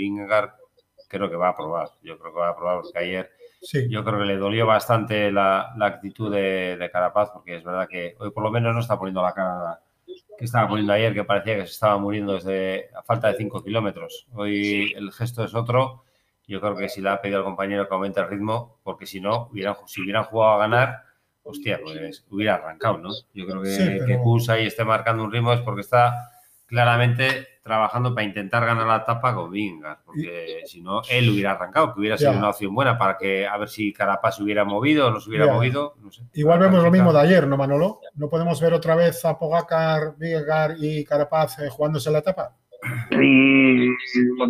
[1.07, 1.89] creo que va a probar.
[2.01, 3.31] Yo creo que va a probar porque ayer
[3.61, 3.89] sí.
[3.89, 7.87] yo creo que le dolió bastante la, la actitud de, de, Carapaz porque es verdad
[7.87, 9.81] que hoy por lo menos no está poniendo la cara
[10.37, 13.63] que estaba poniendo ayer, que parecía que se estaba muriendo desde a falta de 5
[13.63, 14.25] kilómetros.
[14.33, 16.03] Hoy el gesto es otro
[16.49, 19.21] yo creo que si le ha pedido al compañero que aumente el ritmo, porque si
[19.21, 21.03] no, hubieran, si hubieran jugado a ganar,
[21.43, 23.11] hostia, pues hubiera arrancado, ¿no?
[23.35, 26.31] Yo creo que, que Kus ahí esté marcando un ritmo es porque está
[26.69, 31.93] claramente trabajando para intentar ganar la etapa con Vingas, porque si no, él hubiera arrancado,
[31.93, 35.07] que hubiera sido una opción buena para que a ver si Carapaz se hubiera movido
[35.07, 35.95] o no se hubiera movido.
[36.01, 36.23] No sé.
[36.33, 37.99] Igual vemos lo mismo de ayer, ¿no, Manolo?
[38.15, 42.55] ¿No podemos ver otra vez a Pogacar, Vingar y Carapaz eh, jugándose la etapa?
[43.11, 43.93] Mm,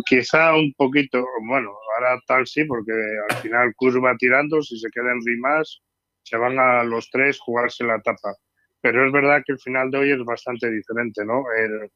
[0.06, 2.92] quizá un poquito, bueno, ahora tal sí, porque
[3.28, 5.80] al final Kuz va tirando, si se queda en rimas,
[6.22, 8.34] se van a los tres jugarse la etapa.
[8.80, 11.42] Pero es verdad que el final de hoy es bastante diferente, ¿no?
[11.58, 11.90] El,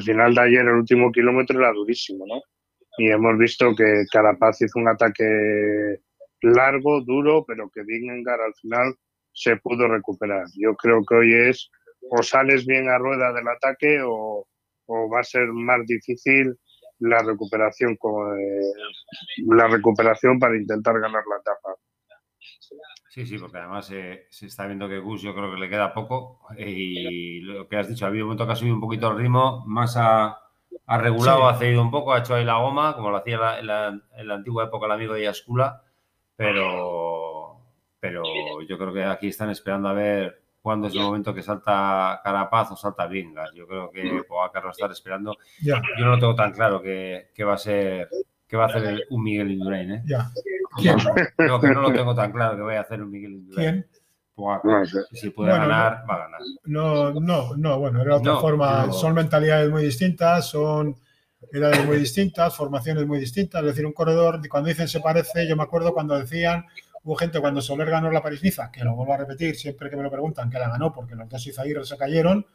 [0.00, 2.40] final de ayer, el último kilómetro, era durísimo, ¿no?
[2.98, 5.98] Y hemos visto que Carapaz hizo un ataque
[6.42, 8.94] largo, duro, pero que Vingegaard al final
[9.32, 10.44] se pudo recuperar.
[10.56, 11.70] Yo creo que hoy es
[12.10, 14.46] o sales bien a rueda del ataque o,
[14.86, 16.56] o va a ser más difícil
[16.98, 18.72] la recuperación eh,
[19.46, 21.76] la recuperación para intentar ganar la etapa.
[23.08, 25.92] Sí, sí, porque además eh, se está viendo que Gus yo creo que le queda
[25.92, 29.10] poco y lo que has dicho, ha habido un momento que ha subido un poquito
[29.10, 30.38] el ritmo, más ha,
[30.86, 34.00] regulado, ha cedido un poco, ha hecho ahí la goma, como lo hacía en la,
[34.16, 35.82] en la antigua época el amigo de Yascula,
[36.36, 37.60] pero,
[38.00, 38.22] pero
[38.66, 42.70] yo creo que aquí están esperando a ver cuándo es el momento que salta Carapaz
[42.70, 43.52] o salta Vingas.
[43.54, 45.36] Yo creo que Pogacar va a estar esperando.
[45.60, 48.08] Yo no lo tengo tan claro que, va a ser
[48.48, 49.90] que va a hacer un Miguel Indurain.
[49.92, 50.02] ¿eh?
[50.76, 50.96] ¿Quién?
[51.36, 53.72] Creo que no lo tengo tan claro que vaya a hacer un Miguel Indurain.
[53.72, 54.02] ¿Quién?
[55.12, 56.40] si puede ganar, va a ganar.
[56.64, 58.90] No, no, no, bueno, era otra forma.
[58.92, 60.96] Son mentalidades muy distintas, son
[61.52, 63.60] edades muy distintas, formaciones muy distintas.
[63.60, 66.64] Es decir, un corredor, cuando dicen se parece, yo me acuerdo cuando decían
[67.04, 70.04] Hubo gente cuando Soler ganó la París-Niza, que lo vuelvo a repetir siempre que me
[70.04, 72.46] lo preguntan, que la ganó porque los dos Izaguirre se cayeron,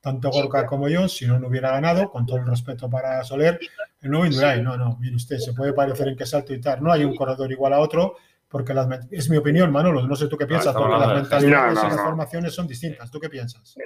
[0.00, 3.58] tanto Gorka como yo, si no, no hubiera ganado, con todo el respeto para Soler,
[4.00, 6.82] el nuevo Indurain, no, no, mire usted, se puede parecer en qué salto y tal,
[6.82, 8.16] no hay un corredor igual a otro,
[8.50, 11.86] porque las, es mi opinión, Manolo, no sé tú qué piensas, porque las mentalidades y
[11.86, 13.08] las formaciones son distintas.
[13.08, 13.76] ¿Tú qué piensas?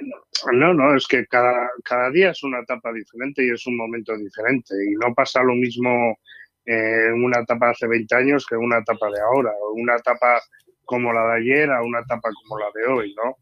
[0.51, 4.17] No, no, es que cada, cada día es una etapa diferente y es un momento
[4.17, 4.73] diferente.
[4.89, 6.17] Y no pasa lo mismo
[6.65, 10.41] en una etapa hace 20 años que en una etapa de ahora, o una etapa
[10.83, 13.37] como la de ayer a una etapa como la de hoy, ¿no?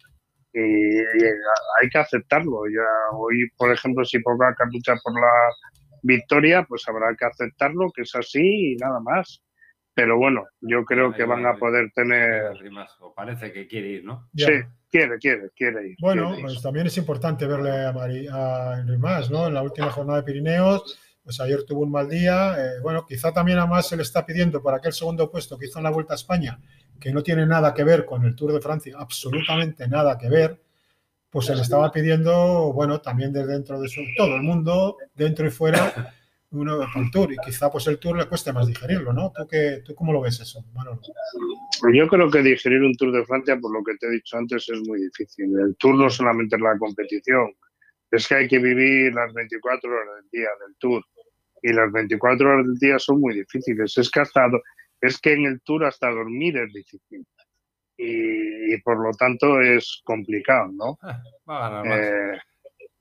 [0.54, 2.62] Y, hay que aceptarlo.
[2.68, 5.32] Ya hoy, por ejemplo, si Pogacar lucha por la
[6.04, 9.41] victoria, pues habrá que aceptarlo, que es así y nada más.
[9.95, 12.51] Pero bueno, yo creo que van a poder tener.
[12.99, 14.28] O parece que quiere ir, ¿no?
[14.36, 14.51] Sí,
[14.89, 15.95] quiere, quiere, quiere ir.
[15.99, 19.47] Bueno, pues también es importante verle a, Mari, a Henry Mas, ¿no?
[19.47, 22.56] En la última jornada de Pirineos, pues ayer tuvo un mal día.
[22.58, 25.68] Eh, bueno, quizá también a Mas se le está pidiendo por aquel segundo puesto que
[25.68, 26.60] hizo en la Vuelta a España,
[26.99, 30.61] que no tiene nada que ver con el Tour de Francia, absolutamente nada que ver.
[31.29, 35.51] Pues se le estaba pidiendo, bueno, también desde dentro de todo el mundo, dentro y
[35.51, 36.13] fuera
[36.53, 39.31] uno el Tour y quizá pues el Tour le cueste más digerirlo, ¿no?
[39.31, 41.01] ¿Tú, qué, ¿Tú cómo lo ves eso, Manolo?
[41.93, 44.69] Yo creo que digerir un Tour de Francia, por lo que te he dicho antes,
[44.69, 45.57] es muy difícil.
[45.59, 47.53] El Tour no solamente es la competición,
[48.11, 51.03] es que hay que vivir las 24 horas del día del Tour
[51.63, 53.97] y las 24 horas del día son muy difíciles.
[53.97, 54.47] Es que hasta
[55.04, 57.26] es que en el Tour hasta dormir es difícil.
[57.97, 60.97] Y, por lo tanto es complicado, ¿no?
[61.01, 61.99] Ah, va a ganar más.
[61.99, 62.39] Eh,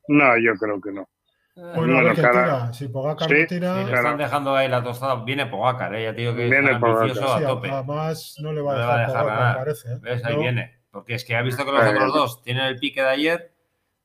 [0.08, 1.08] no, yo creo que no.
[1.54, 2.72] Bueno, a ver tira.
[2.72, 3.84] Si Pogacar no tira.
[3.84, 5.22] le están dejando ahí la tostada.
[5.24, 6.04] Viene Pogacar, ¿eh?
[6.04, 7.70] ya digo que viene es ambicioso a tope.
[7.70, 9.92] Además, no le va a dejar, a dejar Pogacar, parece.
[9.92, 9.98] ¿eh?
[10.00, 10.24] ¿Ves?
[10.24, 10.82] Ahí viene.
[10.90, 13.54] Porque es que ha visto que los otros dos tienen el pique de ayer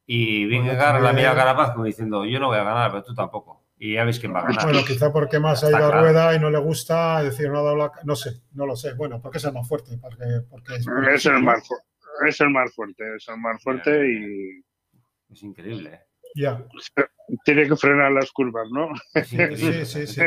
[0.06, 3.57] y Vingegaard la mira Carapaz como diciendo: Yo no voy a ganar, pero tú tampoco.
[3.80, 4.63] Y ya veis quién va a ganar.
[4.63, 7.63] Bueno, quizá porque más ha ido a rueda y no le gusta, decir, no ha
[7.63, 7.91] dado la.
[8.03, 8.93] No sé, no lo sé.
[8.93, 9.97] Bueno, porque es el más fuerte.
[9.97, 11.69] Porque, porque es, es, el más,
[12.28, 14.63] es el más fuerte, es el más fuerte y.
[15.32, 15.93] Es increíble.
[15.93, 16.01] ¿eh?
[16.36, 16.65] Ya.
[17.45, 18.89] Tiene que frenar las curvas, ¿no?
[19.25, 20.21] Sí, sí, sí.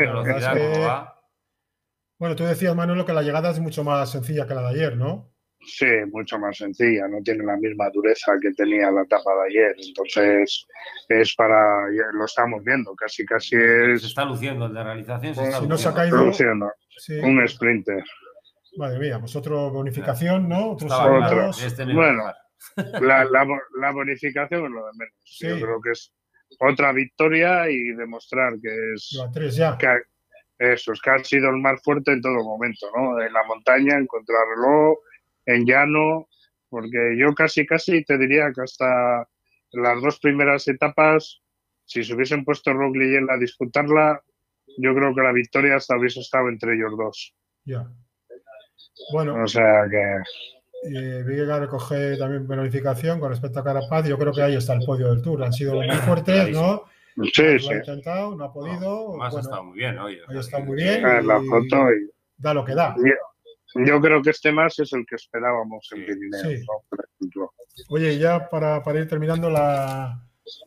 [2.19, 4.95] Bueno, tú decías, Manolo, que la llegada es mucho más sencilla que la de ayer,
[4.95, 5.33] ¿no?
[5.63, 9.75] Sí, mucho más sencilla, no tiene la misma dureza que tenía la etapa de ayer.
[9.77, 10.67] Entonces,
[11.07, 11.87] es para.
[12.13, 14.01] Lo estamos viendo, casi, casi es.
[14.01, 16.25] Se está luciendo, el de realización se está no se ha caído.
[16.25, 16.71] Luciendo.
[17.23, 18.03] Un sprinter.
[18.77, 20.71] Madre mía, pues otra bonificación, ¿no?
[20.71, 22.23] Otros Este bueno,
[23.01, 25.37] la, la, bonificación es lo de menos.
[25.39, 26.13] Yo creo que es
[26.59, 29.55] otra victoria y demostrar que es.
[29.55, 29.77] ya.
[29.77, 30.01] Que,
[30.57, 33.19] eso, es que ha sido el más fuerte en todo momento, ¿no?
[33.19, 34.95] En la montaña, en contrarreloj,
[35.45, 36.27] en llano,
[36.69, 39.27] porque yo casi, casi te diría que hasta
[39.71, 41.41] las dos primeras etapas,
[41.85, 44.21] si se hubiesen puesto Roglic en a disputarla,
[44.77, 47.33] yo creo que la victoria hasta hubiese estado entre ellos dos.
[47.65, 47.87] Ya.
[49.11, 49.43] Bueno.
[49.43, 50.23] O sea que
[50.83, 54.07] eh, recoge también penalificación con respecto a Carapaz.
[54.07, 55.43] Yo creo que ahí está el podio del Tour.
[55.43, 56.83] Han sido muy fuertes, ¿no?
[57.33, 57.65] Sí, sí.
[57.65, 59.17] Lo ha intentado, no ha podido.
[59.17, 60.17] No, estado muy bien hoy.
[60.29, 61.03] está muy bien.
[61.03, 61.87] la foto
[62.37, 62.95] Da lo que da.
[63.75, 66.61] Yo, creo que este más es el que esperábamos en Pirineo,
[67.89, 70.21] Oye, ya para, para ir terminando la,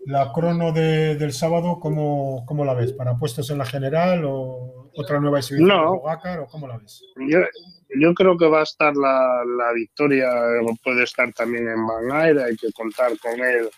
[0.06, 2.92] la crono de, del sábado, ¿cómo, ¿cómo, la ves?
[2.92, 7.02] ¿Para puestos en la general o otra nueva exhibición no, de o cómo la ves?
[7.28, 7.40] Yo,
[8.00, 10.30] yo creo que va a estar la, la victoria,
[10.82, 13.68] puede estar también en Van hay que contar con él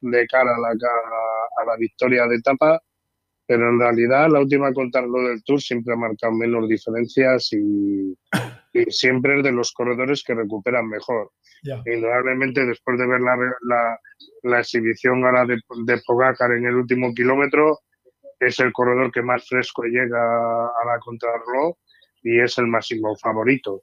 [0.00, 2.80] de cara a la, a la victoria de etapa,
[3.46, 8.16] pero en realidad la última contar lo del Tour siempre ha marcado menos diferencias y,
[8.72, 11.30] y siempre es de los corredores que recuperan mejor.
[11.86, 13.98] Indudablemente después de ver la, la,
[14.42, 17.78] la exhibición ahora de, de Pogacar en el último kilómetro,
[18.40, 20.18] es el corredor que más fresco llega
[20.66, 21.76] a la contrarreloj
[22.22, 23.82] y es el máximo favorito.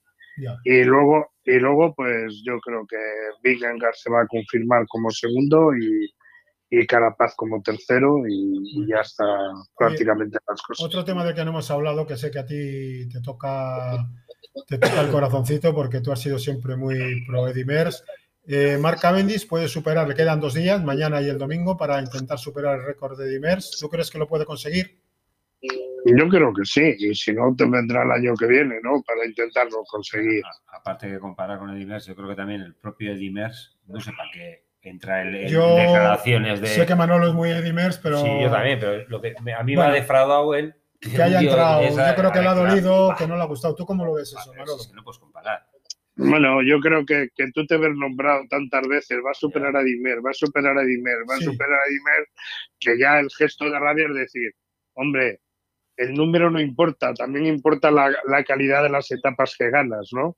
[0.63, 2.97] Y luego, y luego, pues yo creo que
[3.43, 6.09] Vingegaard se va a confirmar como segundo y,
[6.73, 9.25] y Carapaz como tercero y, ya está
[9.77, 10.85] prácticamente las cosas.
[10.85, 14.09] Otro tema del que no hemos hablado, que sé que a ti te toca,
[14.67, 18.05] te toca el corazoncito porque tú has sido siempre muy pro Edimers.
[18.47, 22.39] Eh, Mark Cavendish puede superar, le quedan dos días, mañana y el domingo, para intentar
[22.39, 23.77] superar el récord de Edimers.
[23.77, 24.97] ¿Tú crees que lo puede conseguir?
[26.05, 29.03] Yo creo que sí, y si no, te vendrá el año que viene, ¿no?
[29.05, 30.41] Para intentarlo conseguir.
[30.67, 34.29] Aparte de comparar con Edimers, yo creo que también el propio Edimers, no sé para
[34.33, 36.67] qué entra en, declaraciones de.
[36.67, 38.21] Sé que Manolo es muy Edimers, pero.
[38.21, 40.75] Sí, yo también, pero lo que a mí me ha defraudado él.
[40.99, 43.75] Que haya entrado, yo creo que le ha dolido, que no le ha gustado.
[43.75, 44.77] ¿Tú cómo lo ves eso, Manolo?
[44.79, 45.65] Es que no puedes comparar.
[46.15, 49.81] Bueno, yo creo que, que tú te ves nombrado tantas veces, va a superar a
[49.81, 52.27] Dimer, va a superar a Dimer, va a superar a Dimer,
[52.79, 54.51] que ya el gesto de rabia es decir,
[54.93, 55.39] hombre,
[55.97, 60.37] el número no importa, también importa la, calidad de las etapas que ganas, ¿no?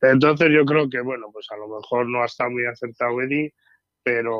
[0.00, 3.52] Entonces yo creo que, bueno, pues a lo mejor no ha estado muy acertado Eddie,
[4.02, 4.32] pero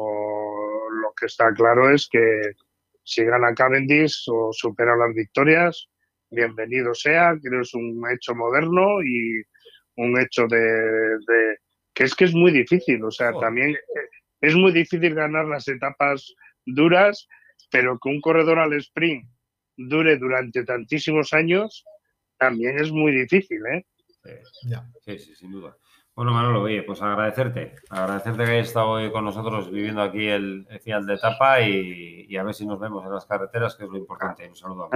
[0.90, 2.52] lo que está claro es que
[3.02, 5.88] si gana Cavendish o supera las victorias,
[6.30, 9.42] bienvenido sea, creo que es un hecho moderno y
[9.96, 11.18] un hecho de,
[11.94, 13.76] que es que es muy difícil, o sea, también
[14.40, 16.34] es muy difícil ganar las etapas
[16.64, 17.26] duras,
[17.70, 19.28] pero que un corredor al sprint
[19.76, 21.84] dure durante tantísimos años
[22.36, 23.84] también es muy difícil, ¿eh?
[25.04, 25.76] Sí, sí, sin duda.
[26.18, 30.66] Bueno, Manolo, oye, pues agradecerte, agradecerte que hayas estado hoy con nosotros viviendo aquí el,
[30.82, 33.98] final de etapa y, a ver si nos vemos en las carreteras, que es lo
[33.98, 34.48] importante.
[34.48, 34.90] Un saludo.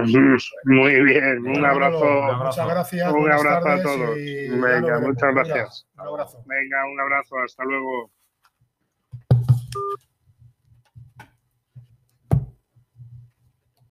[0.65, 2.03] Muy bien, un abrazo.
[2.43, 3.13] Muchas gracias.
[3.13, 4.15] Un abrazo a todos.
[4.17, 5.87] Venga, muchas gracias.
[5.97, 6.43] Un abrazo.
[6.45, 8.11] Venga, un abrazo, hasta luego.